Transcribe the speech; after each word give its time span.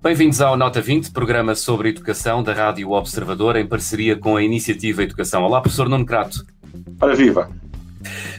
Bem-vindos 0.00 0.40
ao 0.40 0.56
Nota 0.56 0.80
20, 0.80 1.10
programa 1.10 1.56
sobre 1.56 1.88
educação 1.88 2.40
da 2.40 2.52
Rádio 2.52 2.92
Observador, 2.92 3.56
em 3.56 3.66
parceria 3.66 4.16
com 4.16 4.36
a 4.36 4.42
Iniciativa 4.44 5.02
Educação. 5.02 5.42
Olá, 5.42 5.60
professor 5.60 5.88
Nuno 5.88 6.06
Crato. 6.06 6.46
Ora, 7.00 7.16
viva! 7.16 7.50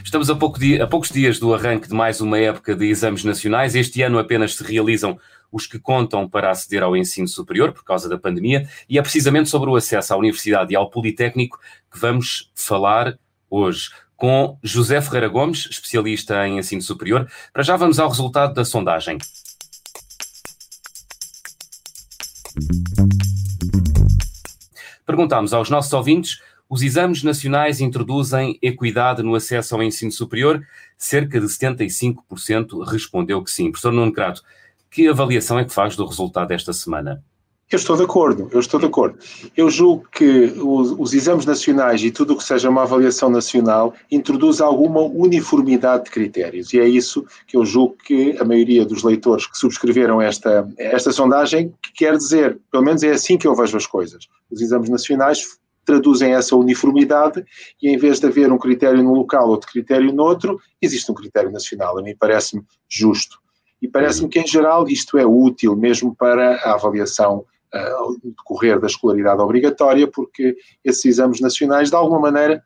Estamos 0.02 0.30
a, 0.30 0.34
pouco 0.36 0.58
dia, 0.58 0.82
a 0.82 0.86
poucos 0.86 1.10
dias 1.10 1.38
do 1.38 1.52
arranque 1.52 1.88
de 1.88 1.94
mais 1.94 2.20
uma 2.20 2.38
época 2.38 2.74
de 2.74 2.86
exames 2.86 3.24
nacionais. 3.24 3.74
Este 3.74 4.00
ano 4.02 4.18
apenas 4.18 4.54
se 4.54 4.64
realizam 4.64 5.18
os 5.50 5.66
que 5.66 5.78
contam 5.78 6.28
para 6.28 6.50
aceder 6.50 6.82
ao 6.82 6.96
ensino 6.96 7.28
superior 7.28 7.72
por 7.72 7.84
causa 7.84 8.08
da 8.08 8.18
pandemia, 8.18 8.68
e 8.88 8.98
é 8.98 9.02
precisamente 9.02 9.48
sobre 9.48 9.70
o 9.70 9.76
acesso 9.76 10.12
à 10.12 10.16
universidade 10.16 10.72
e 10.72 10.76
ao 10.76 10.90
Politécnico 10.90 11.58
que 11.90 11.98
vamos 11.98 12.50
falar 12.54 13.18
hoje 13.50 13.90
com 14.16 14.58
José 14.62 15.00
Ferreira 15.00 15.28
Gomes, 15.28 15.68
especialista 15.70 16.46
em 16.46 16.58
ensino 16.58 16.80
superior. 16.80 17.30
Para 17.52 17.62
já 17.62 17.76
vamos 17.76 17.98
ao 17.98 18.08
resultado 18.08 18.54
da 18.54 18.64
sondagem. 18.64 19.18
Perguntámos 25.04 25.52
aos 25.52 25.70
nossos 25.70 25.92
ouvintes: 25.92 26.40
os 26.68 26.82
exames 26.82 27.22
nacionais 27.22 27.80
introduzem 27.80 28.58
equidade 28.60 29.22
no 29.22 29.34
acesso 29.34 29.74
ao 29.74 29.82
ensino 29.82 30.10
superior? 30.10 30.66
Cerca 30.98 31.38
de 31.38 31.46
75% 31.46 32.84
respondeu 32.84 33.42
que 33.42 33.50
sim. 33.50 33.70
Professor 33.70 33.92
Nuno 33.92 34.12
Crato, 34.12 34.42
que 34.96 35.06
avaliação 35.06 35.58
é 35.58 35.64
que 35.66 35.74
faz 35.74 35.94
do 35.94 36.06
resultado 36.06 36.48
desta 36.48 36.72
semana? 36.72 37.22
Eu 37.70 37.76
estou 37.76 37.98
de 37.98 38.04
acordo, 38.04 38.48
eu 38.50 38.60
estou 38.60 38.80
de 38.80 38.86
acordo. 38.86 39.18
Eu 39.54 39.68
julgo 39.68 40.08
que 40.10 40.54
os, 40.56 40.92
os, 40.98 41.12
exames 41.12 41.44
nacionais 41.44 42.02
e 42.02 42.10
tudo 42.10 42.32
o 42.32 42.36
que 42.38 42.42
seja 42.42 42.70
uma 42.70 42.84
avaliação 42.84 43.28
nacional 43.28 43.92
introduz 44.10 44.58
alguma 44.58 45.02
uniformidade 45.02 46.04
de 46.04 46.10
critérios 46.10 46.72
e 46.72 46.80
é 46.80 46.88
isso 46.88 47.26
que 47.46 47.58
eu 47.58 47.64
julgo 47.66 47.94
que 48.06 48.38
a 48.38 48.44
maioria 48.44 48.86
dos 48.86 49.02
leitores 49.02 49.46
que 49.46 49.58
subscreveram 49.58 50.22
esta, 50.22 50.66
esta 50.78 51.12
sondagem 51.12 51.74
quer 51.94 52.16
dizer, 52.16 52.58
pelo 52.72 52.84
menos 52.84 53.02
é 53.02 53.10
assim 53.10 53.36
que 53.36 53.46
eu 53.46 53.54
vejo 53.54 53.76
as 53.76 53.86
coisas. 53.86 54.26
Os 54.50 54.62
exames 54.62 54.88
nacionais 54.88 55.58
traduzem 55.84 56.32
essa 56.32 56.56
uniformidade 56.56 57.44
e 57.82 57.90
em 57.90 57.98
vez 57.98 58.18
de 58.18 58.26
haver 58.28 58.50
um 58.50 58.56
critério 58.56 59.02
no 59.02 59.12
local, 59.12 59.50
outro 59.50 59.70
critério 59.70 60.10
no 60.10 60.22
outro, 60.22 60.58
existe 60.80 61.12
um 61.12 61.14
critério 61.14 61.50
nacional. 61.50 61.98
A 61.98 62.02
mim 62.02 62.16
parece-me 62.18 62.62
justo. 62.88 63.44
E 63.80 63.88
parece-me 63.88 64.28
que, 64.28 64.40
em 64.40 64.46
geral, 64.46 64.88
isto 64.88 65.18
é 65.18 65.26
útil 65.26 65.76
mesmo 65.76 66.14
para 66.14 66.56
a 66.56 66.74
avaliação 66.74 67.44
uh, 67.74 68.20
decorrer 68.22 68.80
da 68.80 68.86
escolaridade 68.86 69.40
obrigatória, 69.40 70.06
porque 70.06 70.56
esses 70.84 71.04
exames 71.04 71.40
nacionais, 71.40 71.90
de 71.90 71.96
alguma 71.96 72.20
maneira, 72.20 72.62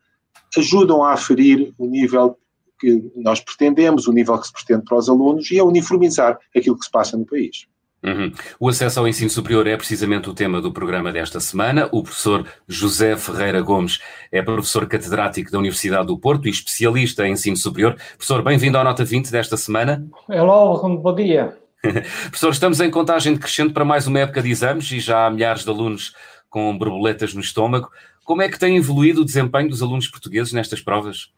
ajudam 0.56 1.02
a 1.02 1.12
aferir 1.12 1.72
o 1.78 1.86
nível 1.86 2.36
que 2.78 3.11
nós 3.14 3.41
pretendemos, 3.41 4.06
o 4.06 4.12
nível 4.12 4.39
que 4.39 4.47
se 4.47 4.52
pretende 4.52 4.84
para 4.84 4.97
os 4.97 5.08
alunos 5.08 5.50
e 5.50 5.58
a 5.58 5.64
uniformizar 5.64 6.39
aquilo 6.56 6.78
que 6.78 6.84
se 6.84 6.91
passa 6.91 7.17
no 7.17 7.27
país. 7.27 7.67
Uhum. 8.02 8.32
O 8.58 8.68
acesso 8.68 8.98
ao 8.98 9.06
ensino 9.06 9.28
superior 9.28 9.66
é 9.66 9.76
precisamente 9.76 10.30
o 10.30 10.34
tema 10.34 10.60
do 10.60 10.72
programa 10.72 11.12
desta 11.12 11.38
semana. 11.38 11.88
O 11.92 12.02
professor 12.02 12.46
José 12.66 13.14
Ferreira 13.16 13.60
Gomes 13.60 14.00
é 14.32 14.40
professor 14.40 14.86
catedrático 14.86 15.50
da 15.50 15.58
Universidade 15.58 16.06
do 16.06 16.18
Porto 16.18 16.48
e 16.48 16.50
especialista 16.50 17.26
em 17.26 17.32
ensino 17.32 17.56
superior. 17.56 17.96
Professor, 18.16 18.42
bem-vindo 18.42 18.78
à 18.78 18.84
Nota 18.84 19.04
20 19.04 19.30
desta 19.30 19.56
semana. 19.56 20.06
Olá, 20.28 20.88
bom 20.88 21.14
dia. 21.14 21.56
Professor, 21.82 22.50
estamos 22.50 22.80
em 22.80 22.90
contagem 22.90 23.34
decrescente 23.34 23.72
para 23.72 23.84
mais 23.84 24.06
uma 24.06 24.20
época 24.20 24.42
de 24.42 24.50
exames 24.50 24.90
e 24.92 25.00
já 25.00 25.26
há 25.26 25.30
milhares 25.30 25.64
de 25.64 25.70
alunos 25.70 26.14
com 26.48 26.76
borboletas 26.76 27.34
no 27.34 27.40
estômago. 27.40 27.90
Como 28.24 28.42
é 28.42 28.48
que 28.48 28.58
tem 28.58 28.76
evoluído 28.76 29.22
o 29.22 29.24
desempenho 29.24 29.68
dos 29.68 29.82
alunos 29.82 30.08
portugueses 30.08 30.52
nestas 30.52 30.80
provas? 30.80 31.30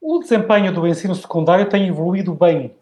O 0.00 0.18
desempenho 0.18 0.72
do 0.72 0.86
ensino 0.86 1.14
secundário 1.14 1.66
tem 1.66 1.88
evoluído 1.88 2.34
bem. 2.34 2.74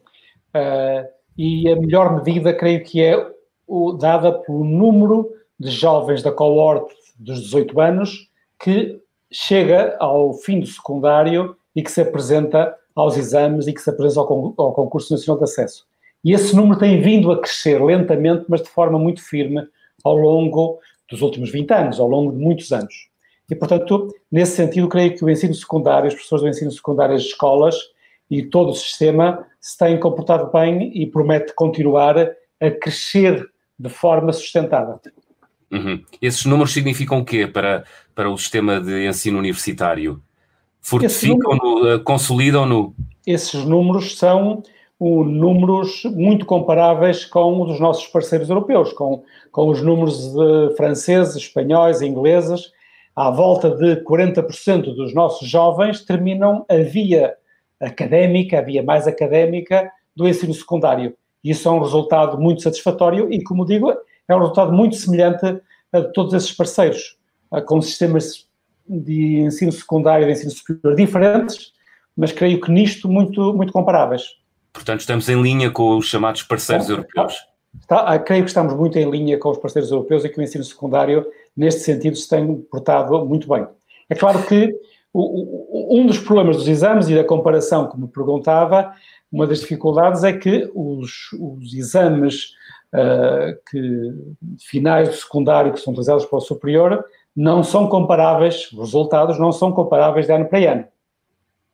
Uh, 0.54 1.15
e 1.36 1.70
a 1.70 1.76
melhor 1.76 2.16
medida, 2.16 2.54
creio 2.54 2.82
que 2.82 3.02
é 3.02 3.30
o, 3.66 3.92
dada 3.92 4.32
pelo 4.32 4.64
número 4.64 5.30
de 5.58 5.70
jovens 5.70 6.22
da 6.22 6.32
cohorte 6.32 6.94
dos 7.18 7.42
18 7.42 7.80
anos 7.80 8.28
que 8.58 9.00
chega 9.30 9.96
ao 9.98 10.32
fim 10.34 10.60
do 10.60 10.66
secundário 10.66 11.56
e 11.74 11.82
que 11.82 11.90
se 11.90 12.00
apresenta 12.00 12.74
aos 12.94 13.16
exames 13.16 13.66
e 13.66 13.72
que 13.72 13.80
se 13.80 13.90
apresenta 13.90 14.20
ao, 14.20 14.54
ao 14.56 14.72
concurso 14.72 15.12
nacional 15.12 15.38
de 15.38 15.44
acesso. 15.44 15.86
E 16.24 16.32
esse 16.32 16.56
número 16.56 16.78
tem 16.78 17.00
vindo 17.00 17.30
a 17.30 17.38
crescer 17.38 17.82
lentamente, 17.82 18.46
mas 18.48 18.62
de 18.62 18.68
forma 18.68 18.98
muito 18.98 19.22
firme 19.22 19.66
ao 20.02 20.16
longo 20.16 20.78
dos 21.10 21.22
últimos 21.22 21.50
20 21.50 21.70
anos, 21.72 22.00
ao 22.00 22.08
longo 22.08 22.32
de 22.32 22.38
muitos 22.38 22.72
anos. 22.72 23.08
E, 23.50 23.54
portanto, 23.54 24.08
nesse 24.30 24.56
sentido, 24.56 24.88
creio 24.88 25.14
que 25.14 25.24
o 25.24 25.30
ensino 25.30 25.54
secundário, 25.54 26.08
as 26.08 26.14
pessoas 26.14 26.42
do 26.42 26.48
ensino 26.48 26.70
secundário, 26.72 27.14
as 27.14 27.22
escolas 27.22 27.76
e 28.28 28.42
todo 28.42 28.70
o 28.70 28.74
sistema 28.74 29.46
se 29.66 29.76
têm 29.76 29.98
comportado 29.98 30.48
bem 30.52 30.92
e 30.94 31.04
promete 31.08 31.52
continuar 31.52 32.16
a 32.60 32.70
crescer 32.70 33.44
de 33.76 33.88
forma 33.88 34.32
sustentada. 34.32 35.00
Uhum. 35.72 36.04
Esses 36.22 36.44
números 36.44 36.72
significam 36.72 37.18
o 37.18 37.24
quê 37.24 37.48
para, 37.48 37.82
para 38.14 38.30
o 38.30 38.38
sistema 38.38 38.80
de 38.80 39.08
ensino 39.08 39.40
universitário? 39.40 40.22
Fortificam-no, 40.80 41.88
eh, 41.88 41.98
consolidam-no? 41.98 42.94
Esses 43.26 43.64
números 43.64 44.16
são 44.16 44.62
o, 45.00 45.24
números 45.24 46.04
muito 46.04 46.46
comparáveis 46.46 47.24
com 47.24 47.60
os 47.62 47.70
dos 47.70 47.80
nossos 47.80 48.06
parceiros 48.06 48.48
europeus, 48.48 48.92
com, 48.92 49.24
com 49.50 49.68
os 49.68 49.82
números 49.82 50.32
de 50.32 50.76
franceses, 50.76 51.34
espanhóis, 51.34 52.02
ingleses. 52.02 52.70
À 53.16 53.32
volta 53.32 53.68
de 53.68 53.96
40% 54.04 54.94
dos 54.94 55.12
nossos 55.12 55.48
jovens 55.48 56.04
terminam 56.04 56.64
a 56.68 56.76
via 56.76 57.34
académica, 57.80 58.58
a 58.58 58.62
via 58.62 58.82
mais 58.82 59.06
académica 59.06 59.90
do 60.14 60.28
ensino 60.28 60.54
secundário. 60.54 61.14
Isso 61.44 61.68
é 61.68 61.70
um 61.70 61.80
resultado 61.80 62.38
muito 62.38 62.62
satisfatório 62.62 63.32
e, 63.32 63.42
como 63.42 63.64
digo, 63.64 63.92
é 64.28 64.34
um 64.34 64.40
resultado 64.40 64.72
muito 64.72 64.96
semelhante 64.96 65.60
a 65.92 66.02
todos 66.02 66.34
esses 66.34 66.52
parceiros, 66.52 67.16
com 67.66 67.80
sistemas 67.80 68.46
de 68.88 69.40
ensino 69.40 69.72
secundário 69.72 70.24
e 70.24 70.26
de 70.26 70.32
ensino 70.32 70.50
superior 70.50 70.94
diferentes, 70.96 71.72
mas 72.16 72.32
creio 72.32 72.60
que 72.60 72.70
nisto 72.70 73.08
muito, 73.08 73.52
muito 73.54 73.72
comparáveis. 73.72 74.22
Portanto, 74.72 75.00
estamos 75.00 75.28
em 75.28 75.40
linha 75.40 75.70
com 75.70 75.96
os 75.96 76.06
chamados 76.06 76.42
parceiros 76.42 76.88
europeus. 76.88 77.34
Está, 77.80 78.00
ah, 78.00 78.18
creio 78.18 78.42
que 78.42 78.50
estamos 78.50 78.74
muito 78.74 78.98
em 78.98 79.08
linha 79.10 79.38
com 79.38 79.50
os 79.50 79.58
parceiros 79.58 79.90
europeus 79.90 80.24
e 80.24 80.28
que 80.28 80.38
o 80.38 80.42
ensino 80.42 80.64
secundário, 80.64 81.26
neste 81.56 81.82
sentido, 81.82 82.16
se 82.16 82.28
tem 82.28 82.56
portado 82.70 83.24
muito 83.24 83.48
bem. 83.48 83.66
É 84.08 84.14
claro 84.14 84.42
que 84.46 84.74
o, 85.18 85.94
o, 85.94 85.98
um 85.98 86.06
dos 86.06 86.18
problemas 86.18 86.58
dos 86.58 86.68
exames 86.68 87.08
e 87.08 87.14
da 87.14 87.24
comparação 87.24 87.90
me 87.96 88.06
perguntava, 88.06 88.92
uma 89.32 89.46
das 89.46 89.60
dificuldades 89.60 90.22
é 90.24 90.32
que 90.32 90.70
os, 90.74 91.32
os 91.40 91.72
exames 91.72 92.52
uh, 92.92 93.58
que, 93.70 94.12
finais 94.60 95.08
do 95.08 95.14
secundário 95.14 95.72
que 95.72 95.80
são 95.80 95.92
utilizados 95.92 96.26
para 96.26 96.36
o 96.36 96.40
superior 96.40 97.04
não 97.34 97.62
são 97.62 97.88
comparáveis, 97.88 98.70
os 98.72 98.78
resultados 98.78 99.38
não 99.38 99.52
são 99.52 99.72
comparáveis 99.72 100.26
de 100.26 100.32
ano 100.32 100.46
para 100.46 100.72
ano. 100.72 100.84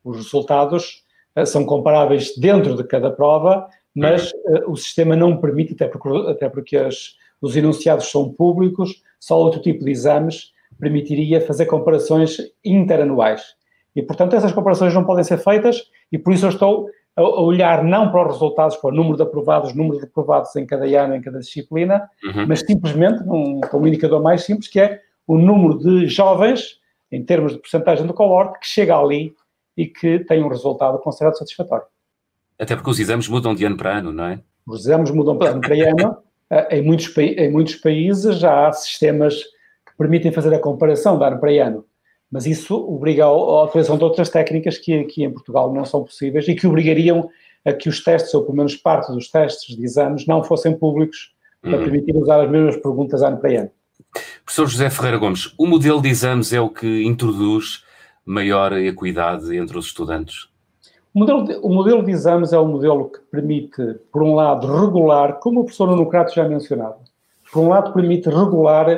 Os 0.05 0.17
resultados 0.17 1.05
eh, 1.37 1.45
são 1.45 1.65
comparáveis 1.65 2.37
dentro 2.37 2.77
de 2.77 2.83
cada 2.83 3.11
prova, 3.11 3.69
mas 3.95 4.33
uh, 4.33 4.69
o 4.71 4.77
sistema 4.77 5.15
não 5.15 5.37
permite, 5.37 5.75
até 5.75 5.87
porque, 5.87 6.31
até 6.31 6.49
porque 6.49 6.77
as, 6.77 7.17
os 7.41 7.57
enunciados 7.57 8.11
são 8.11 8.33
públicos, 8.33 9.03
só 9.21 9.39
outro 9.39 9.61
tipo 9.61 9.85
de 9.85 9.91
exames 9.93 10.53
permitiria 10.79 11.41
fazer 11.41 11.67
comparações 11.67 12.39
interanuais. 12.65 13.43
E, 13.95 14.03
portanto, 14.03 14.35
essas 14.35 14.53
comparações 14.53 14.95
não 14.95 15.05
podem 15.05 15.25
ser 15.25 15.39
feitas 15.39 15.83
e 16.11 16.19
por 16.19 16.33
isso 16.33 16.47
eu 16.47 16.51
estou 16.51 16.89
a 17.15 17.23
olhar 17.23 17.85
não 17.85 18.11
para 18.11 18.27
os 18.27 18.35
resultados, 18.35 18.77
para 18.77 18.91
o 18.91 18.95
número 18.95 19.17
de 19.17 19.23
aprovados, 19.23 19.75
número 19.75 19.99
de 19.99 20.05
aprovados 20.05 20.57
em 20.57 20.65
cada 20.65 20.87
ano, 20.87 21.15
em 21.15 21.21
cada 21.21 21.39
disciplina, 21.39 22.09
uhum. 22.25 22.47
mas 22.47 22.61
simplesmente 22.61 23.23
um, 23.25 23.61
um 23.75 23.87
indicador 23.87 24.23
mais 24.23 24.45
simples, 24.45 24.69
que 24.69 24.81
é 24.81 25.01
o 25.27 25.37
número 25.37 25.79
de 25.79 26.07
jovens, 26.09 26.81
em 27.11 27.23
termos 27.23 27.53
de 27.53 27.59
porcentagem 27.59 28.07
do 28.07 28.15
cohort, 28.15 28.59
que 28.59 28.67
chega 28.67 28.97
ali 28.97 29.35
e 29.77 29.87
que 29.87 30.21
tem 30.21 30.43
um 30.43 30.49
resultado 30.49 30.99
considerado 30.99 31.37
satisfatório. 31.37 31.85
Até 32.59 32.75
porque 32.75 32.91
os 32.91 32.99
exames 32.99 33.29
mudam 33.29 33.55
de 33.55 33.65
ano 33.65 33.77
para 33.77 33.99
ano, 33.99 34.13
não 34.13 34.25
é? 34.25 34.41
Os 34.67 34.87
exames 34.87 35.11
mudam 35.11 35.37
de 35.37 35.47
ano 35.47 35.61
para 35.61 35.75
ano. 35.75 36.17
Eh, 36.53 36.81
em 36.81 36.83
muitos, 36.83 37.17
em 37.17 37.51
muitos 37.51 37.77
países 37.77 38.37
já 38.37 38.69
há 38.69 38.73
sistemas 38.73 39.43
permitem 40.03 40.33
fazer 40.33 40.53
a 40.53 40.59
comparação 40.59 41.17
de 41.17 41.25
ano 41.25 41.39
para 41.39 41.67
ano. 41.67 41.85
Mas 42.31 42.47
isso 42.47 42.75
obriga 42.75 43.25
à 43.25 43.65
utilização 43.65 43.97
de 43.97 44.05
outras 44.05 44.29
técnicas 44.29 44.79
que 44.79 44.99
aqui 44.99 45.23
em 45.23 45.31
Portugal 45.31 45.73
não 45.73 45.85
são 45.85 46.03
possíveis 46.03 46.49
e 46.49 46.55
que 46.55 46.67
obrigariam 46.67 47.29
a 47.65 47.73
que 47.73 47.89
os 47.89 48.03
testes, 48.03 48.35
ou 48.35 48.43
pelo 48.43 48.57
menos 48.57 48.75
parte 48.75 49.13
dos 49.13 49.31
testes 49.31 49.77
de 49.77 49.85
exames, 49.85 50.27
não 50.27 50.43
fossem 50.43 50.77
públicos 50.77 51.33
para 51.61 51.77
uhum. 51.77 51.85
permitir 51.85 52.17
usar 52.17 52.43
as 52.43 52.51
mesmas 52.51 52.77
perguntas 52.77 53.23
ano 53.23 53.37
para 53.37 53.61
ano. 53.61 53.71
Professor 54.45 54.67
José 54.67 54.91
Ferreira 54.91 55.19
Gomes, 55.19 55.55
o 55.57 55.67
modelo 55.67 56.03
de 56.03 56.09
exames 56.09 56.53
é 56.53 56.61
o 56.61 56.69
que 56.69 57.05
introduz 57.05 57.85
maior 58.25 58.73
equidade 58.73 59.57
entre 59.57 59.79
os 59.79 59.87
estudantes? 59.87 60.49
O 61.15 61.21
modelo, 61.21 61.45
de, 61.45 61.55
o 61.57 61.69
modelo 61.69 62.03
de 62.03 62.11
exames 62.11 62.53
é 62.53 62.59
um 62.59 62.67
modelo 62.67 63.11
que 63.11 63.21
permite, 63.31 64.01
por 64.11 64.23
um 64.23 64.35
lado, 64.35 64.67
regular, 64.67 65.39
como 65.39 65.61
o 65.61 65.65
professor 65.65 65.87
Nuno 65.87 66.09
Crato 66.09 66.35
já 66.35 66.49
mencionava, 66.49 66.99
por 67.53 67.63
um 67.63 67.69
lado 67.69 67.93
permite 67.93 68.29
regular 68.31 68.89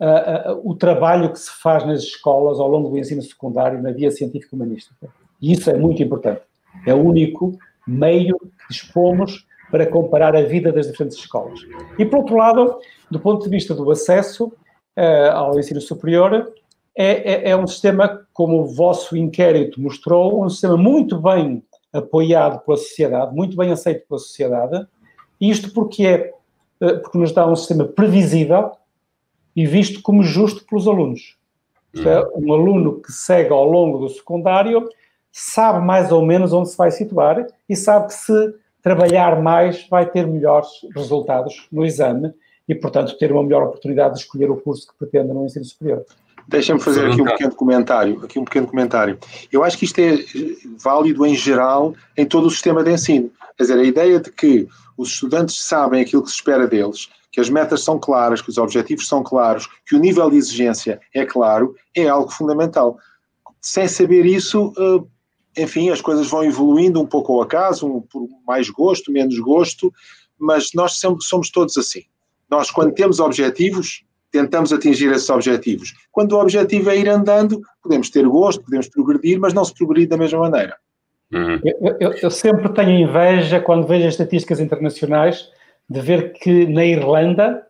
uh, 0.00 0.52
uh, 0.52 0.70
o 0.70 0.74
trabalho 0.74 1.32
que 1.32 1.38
se 1.38 1.50
faz 1.62 1.86
nas 1.86 2.02
escolas 2.02 2.58
ao 2.58 2.68
longo 2.68 2.88
do 2.88 2.98
ensino 2.98 3.22
secundário 3.22 3.82
na 3.82 3.92
via 3.92 4.10
científica 4.10 4.54
humanística. 4.54 5.08
E 5.40 5.52
isso 5.52 5.70
é 5.70 5.76
muito 5.76 6.02
importante. 6.02 6.42
É 6.86 6.94
o 6.94 7.02
único 7.02 7.58
meio 7.86 8.38
que 8.38 8.68
dispomos 8.70 9.46
para 9.70 9.86
comparar 9.86 10.36
a 10.36 10.42
vida 10.42 10.72
das 10.72 10.86
diferentes 10.86 11.18
escolas. 11.18 11.60
E, 11.98 12.04
por 12.04 12.20
outro 12.20 12.36
lado, 12.36 12.78
do 13.10 13.18
ponto 13.18 13.44
de 13.44 13.50
vista 13.50 13.74
do 13.74 13.90
acesso 13.90 14.46
uh, 14.46 15.30
ao 15.32 15.58
ensino 15.58 15.80
superior, 15.80 16.52
é, 16.96 17.48
é, 17.48 17.50
é, 17.50 17.56
um 17.56 17.66
sistema, 17.66 18.24
como 18.32 18.60
o 18.60 18.66
vosso 18.66 19.16
inquérito 19.16 19.80
mostrou, 19.80 20.44
um 20.44 20.48
sistema 20.48 20.76
muito 20.76 21.18
bem 21.18 21.62
apoiado 21.92 22.64
pela 22.64 22.76
sociedade, 22.76 23.34
muito 23.34 23.56
bem 23.56 23.72
aceito 23.72 24.06
pela 24.06 24.18
sociedade, 24.18 24.86
isto 25.40 25.72
porque 25.72 26.06
é 26.06 26.34
eh, 26.80 26.94
porque 26.94 27.18
nos 27.18 27.32
dá 27.32 27.46
um 27.46 27.56
sistema 27.56 27.84
previsível 27.84 28.72
e 29.54 29.66
visto 29.66 30.02
como 30.02 30.22
justo 30.22 30.64
pelos 30.64 30.86
alunos. 30.88 31.36
Isto 31.92 32.08
é, 32.08 32.28
um 32.34 32.52
aluno 32.52 33.00
que 33.00 33.12
segue 33.12 33.52
ao 33.52 33.64
longo 33.64 33.98
do 33.98 34.08
secundário 34.08 34.88
sabe 35.30 35.84
mais 35.84 36.10
ou 36.10 36.24
menos 36.24 36.52
onde 36.52 36.70
se 36.70 36.76
vai 36.76 36.90
situar 36.90 37.46
e 37.68 37.76
sabe 37.76 38.08
que 38.08 38.14
se 38.14 38.54
trabalhar 38.82 39.40
mais 39.40 39.86
vai 39.88 40.06
ter 40.06 40.26
melhores 40.26 40.68
resultados 40.94 41.66
no 41.72 41.84
exame 41.84 42.32
e, 42.68 42.74
portanto, 42.74 43.16
ter 43.18 43.32
uma 43.32 43.42
melhor 43.42 43.62
oportunidade 43.62 44.14
de 44.14 44.20
escolher 44.20 44.50
o 44.50 44.56
curso 44.56 44.88
que 44.88 44.94
pretende 44.98 45.32
no 45.32 45.44
ensino 45.44 45.64
superior. 45.64 46.04
Deixa-me 46.46 46.80
fazer 46.80 47.06
aqui 47.06 47.22
um 47.22 47.24
pequeno 47.24 47.54
comentário. 47.54 48.20
Aqui 48.22 48.38
um 48.38 48.44
pequeno 48.44 48.66
comentário. 48.66 49.18
Eu 49.50 49.64
acho 49.64 49.78
que 49.78 49.86
isto 49.86 49.98
é 49.98 50.18
válido 50.82 51.24
em 51.24 51.34
geral 51.34 51.94
em 52.16 52.26
todo 52.26 52.46
o 52.46 52.50
sistema 52.50 52.82
de 52.82 52.92
ensino. 52.92 53.30
Quer 53.56 53.64
dizer, 53.64 53.78
a 53.78 53.84
ideia 53.84 54.20
de 54.20 54.30
que 54.30 54.68
os 54.96 55.10
estudantes 55.10 55.62
sabem 55.64 56.02
aquilo 56.02 56.22
que 56.22 56.28
se 56.28 56.36
espera 56.36 56.66
deles, 56.66 57.08
que 57.34 57.40
as 57.40 57.50
metas 57.50 57.82
são 57.82 57.98
claras, 57.98 58.40
que 58.40 58.48
os 58.48 58.58
objetivos 58.58 59.08
são 59.08 59.20
claros, 59.20 59.68
que 59.84 59.96
o 59.96 59.98
nível 59.98 60.30
de 60.30 60.36
exigência 60.36 61.00
é 61.12 61.26
claro, 61.26 61.74
é 61.92 62.06
algo 62.06 62.30
fundamental. 62.30 62.96
Sem 63.60 63.88
saber 63.88 64.24
isso, 64.24 64.72
eh, 64.78 65.62
enfim, 65.64 65.90
as 65.90 66.00
coisas 66.00 66.28
vão 66.28 66.44
evoluindo 66.44 67.00
um 67.00 67.06
pouco 67.06 67.32
ao 67.32 67.42
acaso, 67.42 67.88
um, 67.88 68.00
por 68.02 68.28
mais 68.46 68.70
gosto, 68.70 69.10
menos 69.10 69.36
gosto, 69.40 69.92
mas 70.38 70.70
nós 70.76 71.00
sempre 71.00 71.24
somos 71.24 71.50
todos 71.50 71.76
assim. 71.76 72.02
Nós, 72.48 72.70
quando 72.70 72.94
temos 72.94 73.18
objetivos, 73.18 74.04
tentamos 74.30 74.72
atingir 74.72 75.10
esses 75.10 75.28
objetivos. 75.28 75.92
Quando 76.12 76.34
o 76.36 76.40
objetivo 76.40 76.88
é 76.88 76.96
ir 76.96 77.08
andando, 77.08 77.60
podemos 77.82 78.10
ter 78.10 78.28
gosto, 78.28 78.62
podemos 78.62 78.88
progredir, 78.88 79.40
mas 79.40 79.52
não 79.52 79.64
se 79.64 79.74
progredir 79.74 80.08
da 80.08 80.16
mesma 80.16 80.38
maneira. 80.38 80.76
Uhum. 81.32 81.58
Eu, 81.64 81.96
eu, 81.98 82.12
eu, 82.12 82.30
sempre 82.30 82.68
tenho 82.68 83.08
inveja, 83.08 83.58
quando 83.58 83.88
vejo 83.88 84.06
as 84.06 84.14
estatísticas 84.14 84.60
internacionais, 84.60 85.48
de 85.88 86.00
ver 86.00 86.32
que 86.32 86.66
na 86.66 86.84
Irlanda 86.84 87.66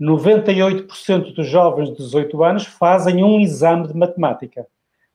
98% 0.00 1.34
dos 1.34 1.46
jovens 1.46 1.90
de 1.90 1.96
18 1.96 2.42
anos 2.42 2.64
fazem 2.64 3.22
um 3.22 3.38
exame 3.38 3.88
de 3.88 3.94
matemática. 3.94 4.66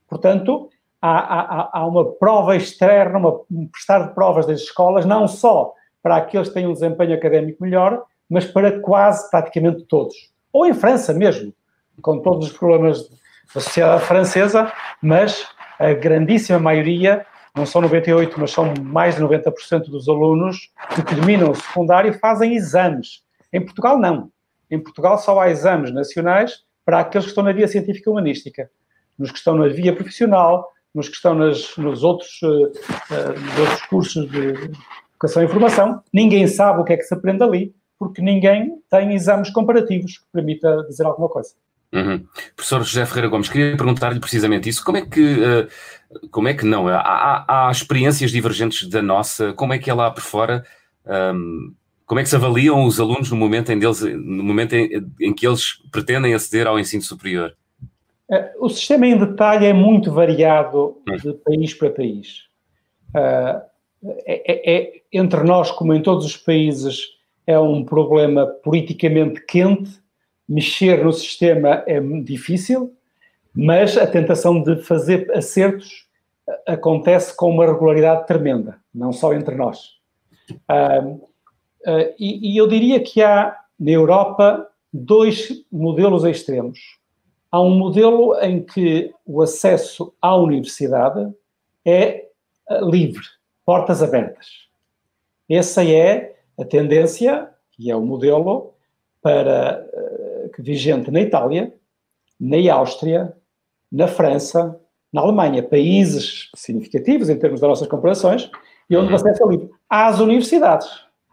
Portanto, 0.07 0.69
há, 1.01 1.17
há, 1.17 1.69
há 1.79 1.85
uma 1.87 2.05
prova 2.05 2.55
externa, 2.55 3.17
uma, 3.17 3.41
um 3.51 3.67
prestar 3.67 4.07
de 4.07 4.13
provas 4.13 4.45
das 4.45 4.61
escolas, 4.61 5.05
não 5.05 5.27
só 5.27 5.73
para 6.03 6.17
aqueles 6.17 6.49
que 6.49 6.53
têm 6.53 6.67
um 6.67 6.73
desempenho 6.73 7.15
académico 7.15 7.63
melhor, 7.63 8.03
mas 8.29 8.45
para 8.45 8.79
quase 8.79 9.29
praticamente 9.31 9.83
todos 9.85 10.15
ou 10.55 10.65
em 10.65 10.73
França 10.73 11.13
mesmo, 11.13 11.53
com 12.01 12.19
todos 12.19 12.47
os 12.47 12.57
problemas 12.57 13.09
da 13.53 13.59
sociedade 13.59 14.05
francesa, 14.05 14.71
mas 15.01 15.45
a 15.77 15.91
grandíssima 15.91 16.57
maioria, 16.57 17.25
não 17.55 17.65
são 17.65 17.81
98, 17.81 18.37
mas 18.39 18.51
são 18.51 18.73
mais 18.81 19.15
de 19.15 19.21
90% 19.21 19.85
dos 19.85 20.09
alunos 20.09 20.71
que 20.93 21.01
terminam 21.01 21.51
o 21.51 21.55
secundário 21.55 22.13
fazem 22.19 22.55
exames. 22.55 23.23
Em 23.51 23.61
Portugal, 23.61 23.97
não. 23.97 24.29
Em 24.69 24.79
Portugal 24.79 25.17
só 25.17 25.39
há 25.39 25.49
exames 25.49 25.93
nacionais 25.93 26.63
para 26.83 26.99
aqueles 26.99 27.25
que 27.25 27.31
estão 27.31 27.43
na 27.43 27.53
via 27.53 27.67
científica 27.67 28.11
humanística. 28.11 28.69
Nos 29.17 29.31
que 29.31 29.37
estão 29.37 29.55
na 29.55 29.69
via 29.69 29.95
profissional, 29.95 30.69
nos 30.93 31.07
que 31.07 31.15
estão 31.15 31.33
nas, 31.33 31.75
nos, 31.77 32.03
outros, 32.03 32.41
uh, 32.41 32.67
uh, 32.67 33.61
outros 33.61 33.81
cursos 33.87 34.29
de 34.29 34.71
educação 35.11 35.41
e 35.41 35.45
informação, 35.45 36.03
ninguém 36.13 36.47
sabe 36.47 36.81
o 36.81 36.83
que 36.83 36.93
é 36.93 36.97
que 36.97 37.03
se 37.03 37.13
aprende 37.13 37.41
ali, 37.41 37.73
porque 37.97 38.21
ninguém 38.21 38.81
tem 38.89 39.13
exames 39.13 39.49
comparativos 39.49 40.17
que 40.17 40.25
permita 40.31 40.83
dizer 40.89 41.05
alguma 41.05 41.29
coisa. 41.29 41.53
Uhum. 41.95 42.25
Professor 42.55 42.83
José 42.83 43.05
Ferreira 43.05 43.29
Gomes, 43.29 43.47
queria 43.47 43.77
perguntar-lhe 43.77 44.19
precisamente 44.19 44.67
isso. 44.67 44.83
Como 44.83 44.97
é 44.97 45.01
que, 45.01 45.21
uh, 45.21 46.27
como 46.29 46.47
é 46.47 46.53
que 46.53 46.65
não? 46.65 46.87
Há, 46.87 46.99
há, 46.99 47.67
há, 47.67 47.71
experiências 47.71 48.31
divergentes 48.31 48.89
da 48.89 49.01
nossa, 49.01 49.53
como 49.53 49.73
é 49.73 49.79
que 49.79 49.89
é 49.89 49.93
lá 49.93 50.11
por 50.11 50.21
fora? 50.21 50.65
Um, 51.05 51.73
como 52.05 52.19
é 52.19 52.23
que 52.23 52.29
se 52.29 52.35
avaliam 52.35 52.83
os 52.85 52.99
alunos 52.99 53.31
no 53.31 53.37
momento 53.37 53.71
em, 53.71 53.79
deles, 53.79 54.01
no 54.01 54.43
momento 54.43 54.73
em, 54.73 54.89
em 55.21 55.33
que 55.33 55.47
eles 55.47 55.81
pretendem 55.91 56.33
aceder 56.33 56.67
ao 56.67 56.77
ensino 56.77 57.01
superior? 57.01 57.55
Uh, 58.29 58.65
o 58.65 58.69
sistema 58.69 59.07
em 59.07 59.17
detalhe 59.17 59.65
é 59.65 59.73
muito 59.73 60.11
variado 60.11 60.97
uhum. 61.07 61.17
de 61.17 61.33
país 61.33 61.73
para 61.73 61.89
país. 61.89 62.43
Uh, 63.09 63.61
é, 64.25 64.51
é, 64.51 64.77
é, 64.77 64.91
entre 65.13 65.43
nós, 65.43 65.71
como 65.71 65.93
em 65.93 66.01
todos 66.01 66.25
os 66.25 66.37
países, 66.37 67.15
é 67.47 67.57
um 67.57 67.83
problema 67.83 68.45
politicamente 68.45 69.41
quente, 69.45 69.91
mexer 70.47 71.03
no 71.03 71.11
sistema 71.11 71.83
é 71.87 71.99
difícil, 71.99 72.93
mas 73.53 73.97
a 73.97 74.05
tentação 74.05 74.61
de 74.61 74.77
fazer 74.83 75.31
acertos 75.31 76.05
acontece 76.67 77.35
com 77.35 77.49
uma 77.49 77.65
regularidade 77.65 78.27
tremenda, 78.27 78.79
não 78.93 79.11
só 79.11 79.33
entre 79.33 79.55
nós. 79.55 79.95
Uh, 80.69 81.13
uh, 81.13 82.13
e, 82.19 82.53
e 82.53 82.57
eu 82.57 82.67
diria 82.67 82.99
que 82.99 83.21
há 83.21 83.57
na 83.79 83.91
Europa 83.91 84.69
dois 84.93 85.65
modelos 85.71 86.23
extremos. 86.23 86.79
Há 87.51 87.61
um 87.61 87.77
modelo 87.77 88.37
em 88.41 88.61
que 88.61 89.13
o 89.25 89.41
acesso 89.41 90.13
à 90.21 90.35
universidade 90.35 91.33
é 91.83 92.27
uh, 92.69 92.89
livre, 92.89 93.23
portas 93.65 94.03
abertas. 94.03 94.47
Essa 95.49 95.83
é 95.83 96.35
a 96.59 96.65
tendência, 96.65 97.49
e 97.77 97.91
é 97.91 97.95
o 97.95 98.01
modelo, 98.01 98.73
para, 99.21 99.85
vigente 100.61 101.11
na 101.11 101.21
Itália, 101.21 101.73
na 102.39 102.73
Áustria, 102.73 103.35
na 103.91 104.07
França, 104.07 104.79
na 105.11 105.21
Alemanha, 105.21 105.63
países 105.63 106.49
significativos 106.55 107.29
em 107.29 107.37
termos 107.37 107.61
das 107.61 107.69
nossas 107.69 107.87
comparações, 107.87 108.49
e 108.89 108.95
onde 108.97 109.11
o 109.11 109.15
acesso 109.15 109.43
é 109.43 109.47
livre. 109.47 109.69
Às 109.89 110.19
universidades, 110.19 110.87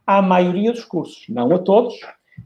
à 0.07 0.23
maioria 0.23 0.73
dos 0.73 0.85
cursos, 0.85 1.25
não 1.29 1.53
a 1.53 1.59
todos, 1.59 1.95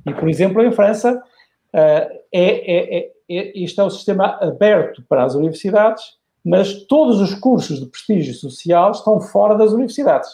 e, 0.06 0.12
por 0.14 0.28
exemplo, 0.28 0.62
em 0.62 0.72
França, 0.72 1.14
uh, 1.14 1.76
é, 1.76 2.18
é, 2.32 2.98
é, 2.98 3.12
é, 3.28 3.62
este 3.62 3.80
é 3.80 3.84
um 3.84 3.90
sistema 3.90 4.38
aberto 4.40 5.04
para 5.08 5.24
as 5.24 5.34
universidades, 5.34 6.16
mas 6.44 6.84
todos 6.84 7.20
os 7.20 7.34
cursos 7.34 7.80
de 7.80 7.86
prestígio 7.86 8.34
social 8.34 8.92
estão 8.92 9.20
fora 9.20 9.56
das 9.56 9.72
universidades 9.72 10.30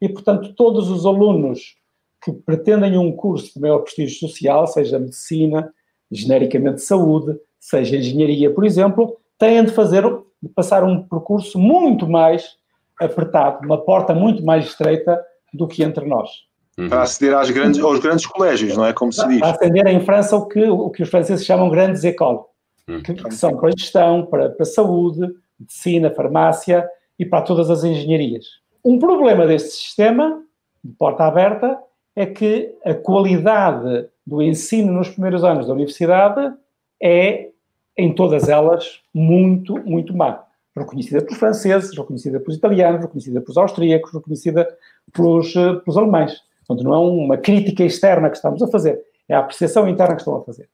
e, 0.00 0.08
portanto, 0.08 0.54
todos 0.54 0.88
os 0.88 1.04
alunos 1.04 1.76
que 2.22 2.32
pretendem 2.32 2.96
um 2.96 3.12
curso 3.12 3.54
de 3.54 3.60
maior 3.60 3.80
prestígio 3.80 4.18
social, 4.18 4.66
seja 4.66 4.98
medicina, 4.98 5.72
genericamente 6.10 6.82
saúde, 6.82 7.38
seja 7.58 7.96
engenharia, 7.96 8.52
por 8.52 8.64
exemplo, 8.64 9.16
têm 9.38 9.64
de 9.64 9.72
fazer, 9.72 10.02
de 10.42 10.48
passar 10.48 10.82
um 10.84 11.02
percurso 11.02 11.58
muito 11.58 12.08
mais 12.08 12.56
apertado, 13.00 13.64
uma 13.64 13.78
porta 13.78 14.14
muito 14.14 14.44
mais 14.44 14.66
estreita 14.66 15.22
do 15.52 15.66
que 15.66 15.82
entre 15.82 16.06
nós. 16.06 16.30
Uhum. 16.78 16.88
Para 16.88 17.02
aceder 17.02 17.36
às 17.36 17.50
grandes, 17.50 17.80
aos 17.80 17.98
grandes 18.00 18.26
colégios, 18.26 18.76
não 18.76 18.84
é 18.84 18.92
como 18.92 19.12
se 19.12 19.26
diz? 19.28 19.40
Para 19.40 19.50
aceder 19.50 19.86
em 19.86 20.00
França 20.00 20.36
o 20.36 20.46
que, 20.46 20.62
o 20.62 20.90
que 20.90 21.02
os 21.02 21.08
franceses 21.08 21.44
chamam 21.44 21.68
grandes 21.68 22.04
écoles, 22.04 22.42
uhum. 22.88 23.02
que, 23.02 23.14
que, 23.14 23.34
são 23.34 23.56
para 23.56 23.70
gestão, 23.76 24.26
para, 24.26 24.50
para 24.50 24.64
saúde, 24.64 25.28
medicina, 25.58 26.10
farmácia 26.10 26.88
e 27.18 27.24
para 27.24 27.42
todas 27.42 27.70
as 27.70 27.84
engenharias. 27.84 28.46
Um 28.84 28.98
problema 28.98 29.46
deste 29.46 29.70
sistema, 29.70 30.42
de 30.82 30.92
porta 30.94 31.24
aberta, 31.24 31.78
é 32.16 32.24
que 32.24 32.74
a 32.84 32.94
qualidade 32.94 34.08
do 34.30 34.40
ensino 34.40 34.92
nos 34.92 35.08
primeiros 35.08 35.42
anos 35.42 35.66
da 35.66 35.72
universidade 35.72 36.54
é, 37.02 37.48
em 37.96 38.14
todas 38.14 38.48
elas, 38.48 39.00
muito, 39.12 39.76
muito 39.84 40.16
má. 40.16 40.44
Reconhecida 40.76 41.20
pelos 41.20 41.36
franceses, 41.36 41.96
reconhecida 41.96 42.38
pelos 42.38 42.56
italianos, 42.56 43.00
reconhecida 43.00 43.40
pelos 43.40 43.56
austríacos, 43.56 44.12
reconhecida 44.12 44.68
pelos, 45.12 45.56
eh, 45.56 45.74
pelos 45.74 45.96
alemães. 45.96 46.40
Portanto, 46.64 46.84
não 46.84 46.94
é 46.94 46.98
uma 46.98 47.36
crítica 47.36 47.82
externa 47.82 48.30
que 48.30 48.36
estamos 48.36 48.62
a 48.62 48.68
fazer, 48.68 49.02
é 49.28 49.34
a 49.34 49.40
apreciação 49.40 49.88
interna 49.88 50.14
que 50.14 50.20
estão 50.20 50.36
a 50.36 50.44
fazer. 50.44 50.68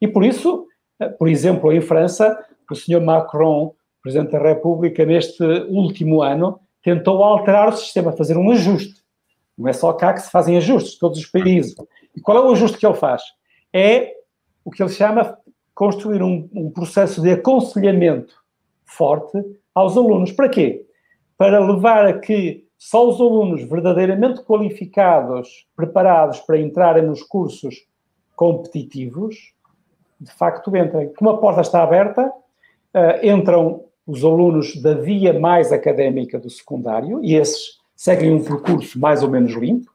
E 0.00 0.08
por 0.08 0.24
isso, 0.24 0.66
eh, 0.98 1.08
por 1.08 1.28
exemplo, 1.28 1.72
em 1.72 1.80
França, 1.80 2.36
o 2.68 2.74
senhor 2.74 3.00
Macron, 3.00 3.72
Presidente 4.02 4.32
da 4.32 4.40
República, 4.40 5.06
neste 5.06 5.44
último 5.68 6.22
ano, 6.22 6.58
tentou 6.82 7.22
alterar 7.22 7.68
o 7.68 7.76
sistema, 7.76 8.10
fazer 8.10 8.36
um 8.36 8.50
ajuste. 8.50 9.00
Não 9.56 9.68
é 9.68 9.72
só 9.72 9.92
cá 9.92 10.12
que 10.12 10.22
se 10.22 10.30
fazem 10.30 10.56
ajustes, 10.56 10.98
todos 10.98 11.18
os 11.18 11.26
países. 11.26 11.74
E 12.16 12.20
qual 12.20 12.38
é 12.38 12.40
o 12.40 12.52
ajuste 12.52 12.78
que 12.78 12.86
ele 12.86 12.94
faz? 12.94 13.22
É 13.72 14.14
o 14.64 14.70
que 14.70 14.82
ele 14.82 14.90
chama 14.90 15.36
construir 15.74 16.22
um, 16.22 16.48
um 16.54 16.70
processo 16.70 17.20
de 17.20 17.30
aconselhamento 17.30 18.34
forte 18.84 19.38
aos 19.74 19.96
alunos. 19.96 20.32
Para 20.32 20.48
quê? 20.48 20.86
para 21.36 21.58
levar 21.58 22.06
a 22.06 22.18
que 22.18 22.64
só 22.78 23.08
os 23.08 23.20
alunos 23.20 23.62
verdadeiramente 23.64 24.42
qualificados, 24.42 25.66
preparados 25.74 26.40
para 26.40 26.58
entrarem 26.58 27.04
nos 27.04 27.22
cursos 27.22 27.86
competitivos, 28.34 29.54
de 30.20 30.30
facto 30.32 30.74
entrem. 30.76 31.12
Como 31.14 31.30
a 31.30 31.38
porta 31.38 31.60
está 31.60 31.82
aberta, 31.82 32.26
uh, 32.26 33.26
entram 33.26 33.84
os 34.06 34.24
alunos 34.24 34.80
da 34.80 34.94
via 34.94 35.38
mais 35.38 35.72
académica 35.72 36.38
do 36.38 36.48
secundário, 36.48 37.22
e 37.22 37.34
esses 37.34 37.78
seguem 37.94 38.32
um 38.32 38.44
percurso 38.44 38.98
mais 38.98 39.22
ou 39.22 39.30
menos 39.30 39.52
limpo, 39.54 39.90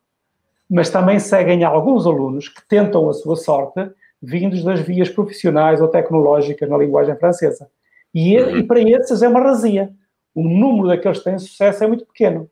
mas 0.72 0.90
também 0.90 1.20
seguem 1.20 1.66
alguns 1.66 2.08
alunos 2.08 2.48
que 2.48 2.66
tentam 2.66 3.10
a 3.10 3.14
sua 3.14 3.36
sorte 3.36 3.92
vindos 4.22 4.64
das 4.64 4.80
vias 4.80 5.10
profissionais 5.10 5.82
ou 5.82 5.90
tecnológicas 5.90 6.70
na 6.70 6.78
linguagem 6.78 7.14
francesa. 7.18 7.70
E, 8.14 8.38
e 8.38 8.64
para 8.64 8.80
esses 8.80 9.22
é 9.22 9.28
uma 9.28 9.42
razia. 9.42 9.92
O 10.34 10.42
número 10.42 10.88
daqueles 10.88 11.18
que 11.18 11.26
têm 11.26 11.38
sucesso 11.38 11.84
é 11.84 11.88
muito 11.88 12.06
pequeno. 12.06 12.50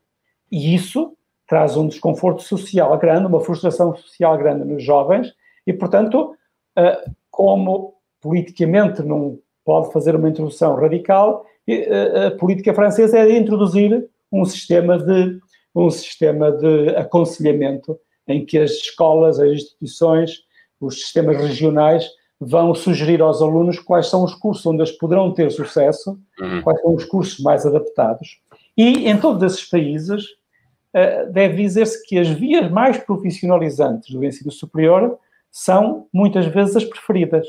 E 0.51 0.75
isso 0.75 1.15
traz 1.47 1.77
um 1.77 1.87
desconforto 1.87 2.41
social 2.41 2.97
grande, 2.97 3.27
uma 3.27 3.39
frustração 3.39 3.95
social 3.95 4.37
grande 4.37 4.65
nos 4.65 4.83
jovens, 4.83 5.33
e, 5.65 5.71
portanto, 5.71 6.35
eh, 6.77 7.05
como 7.31 7.93
politicamente 8.19 9.01
não 9.01 9.39
pode 9.63 9.93
fazer 9.93 10.15
uma 10.15 10.27
introdução 10.27 10.75
radical, 10.75 11.45
eh, 11.65 12.27
a 12.27 12.31
política 12.31 12.73
francesa 12.73 13.19
é 13.19 13.25
de 13.25 13.37
introduzir 13.37 14.09
um 14.29 14.43
sistema 14.43 14.97
de, 14.97 15.39
um 15.73 15.89
sistema 15.89 16.51
de 16.51 16.89
aconselhamento 16.89 17.97
em 18.29 18.45
que 18.45 18.57
as 18.57 18.71
escolas, 18.71 19.39
as 19.39 19.49
instituições, 19.49 20.43
os 20.79 21.01
sistemas 21.01 21.37
regionais 21.37 22.07
vão 22.39 22.73
sugerir 22.73 23.21
aos 23.21 23.41
alunos 23.41 23.79
quais 23.79 24.07
são 24.07 24.23
os 24.23 24.33
cursos 24.33 24.65
onde 24.65 24.81
eles 24.81 24.91
poderão 24.91 25.33
ter 25.33 25.51
sucesso, 25.51 26.17
uhum. 26.39 26.61
quais 26.61 26.79
são 26.79 26.95
os 26.95 27.03
cursos 27.03 27.39
mais 27.39 27.65
adaptados. 27.65 28.39
E 28.77 29.09
em 29.09 29.19
todos 29.19 29.43
esses 29.43 29.69
países 29.69 30.23
uh, 30.23 31.29
deve 31.31 31.63
dizer-se 31.63 32.01
que 32.07 32.17
as 32.17 32.29
vias 32.29 32.71
mais 32.71 32.97
profissionalizantes 32.97 34.13
do 34.13 34.23
ensino 34.23 34.51
superior 34.51 35.19
são 35.51 36.07
muitas 36.13 36.45
vezes 36.45 36.77
as 36.77 36.85
preferidas. 36.85 37.45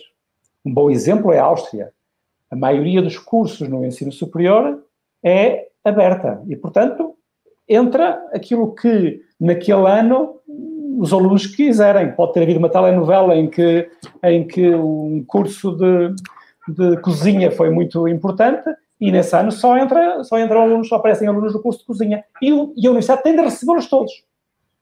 Um 0.64 0.74
bom 0.74 0.90
exemplo 0.90 1.32
é 1.32 1.38
a 1.38 1.44
Áustria. 1.44 1.92
A 2.50 2.56
maioria 2.56 3.00
dos 3.00 3.16
cursos 3.16 3.68
no 3.68 3.84
ensino 3.84 4.10
superior 4.10 4.82
é 5.22 5.68
aberta 5.84 6.42
e, 6.48 6.56
portanto, 6.56 7.14
entra 7.70 8.20
aquilo 8.32 8.74
que 8.74 9.22
naquele 9.38 9.88
ano 9.88 10.40
os 10.98 11.12
alunos 11.12 11.46
quiserem. 11.46 12.12
Pode 12.12 12.32
ter 12.32 12.42
havido 12.42 12.58
uma 12.58 12.68
telenovela 12.68 13.36
em 13.36 13.48
que, 13.48 13.88
em 14.24 14.46
que 14.46 14.74
um 14.74 15.24
curso 15.24 15.76
de, 15.76 16.14
de 16.68 17.00
cozinha 17.00 17.52
foi 17.52 17.70
muito 17.70 18.08
importante 18.08 18.68
e 19.00 19.10
nesse 19.12 19.34
ano 19.34 19.52
só, 19.52 19.78
entra, 19.78 20.22
só 20.24 20.38
entram 20.38 20.62
alunos, 20.62 20.88
só 20.88 20.96
aparecem 20.96 21.28
alunos 21.28 21.52
do 21.52 21.62
curso 21.62 21.78
de 21.78 21.86
cozinha. 21.86 22.24
E, 22.42 22.48
e 22.48 22.86
a 22.86 22.90
universidade 22.90 23.22
tem 23.22 23.34
de 23.36 23.42
recebê-los 23.42 23.88
todos. 23.88 24.12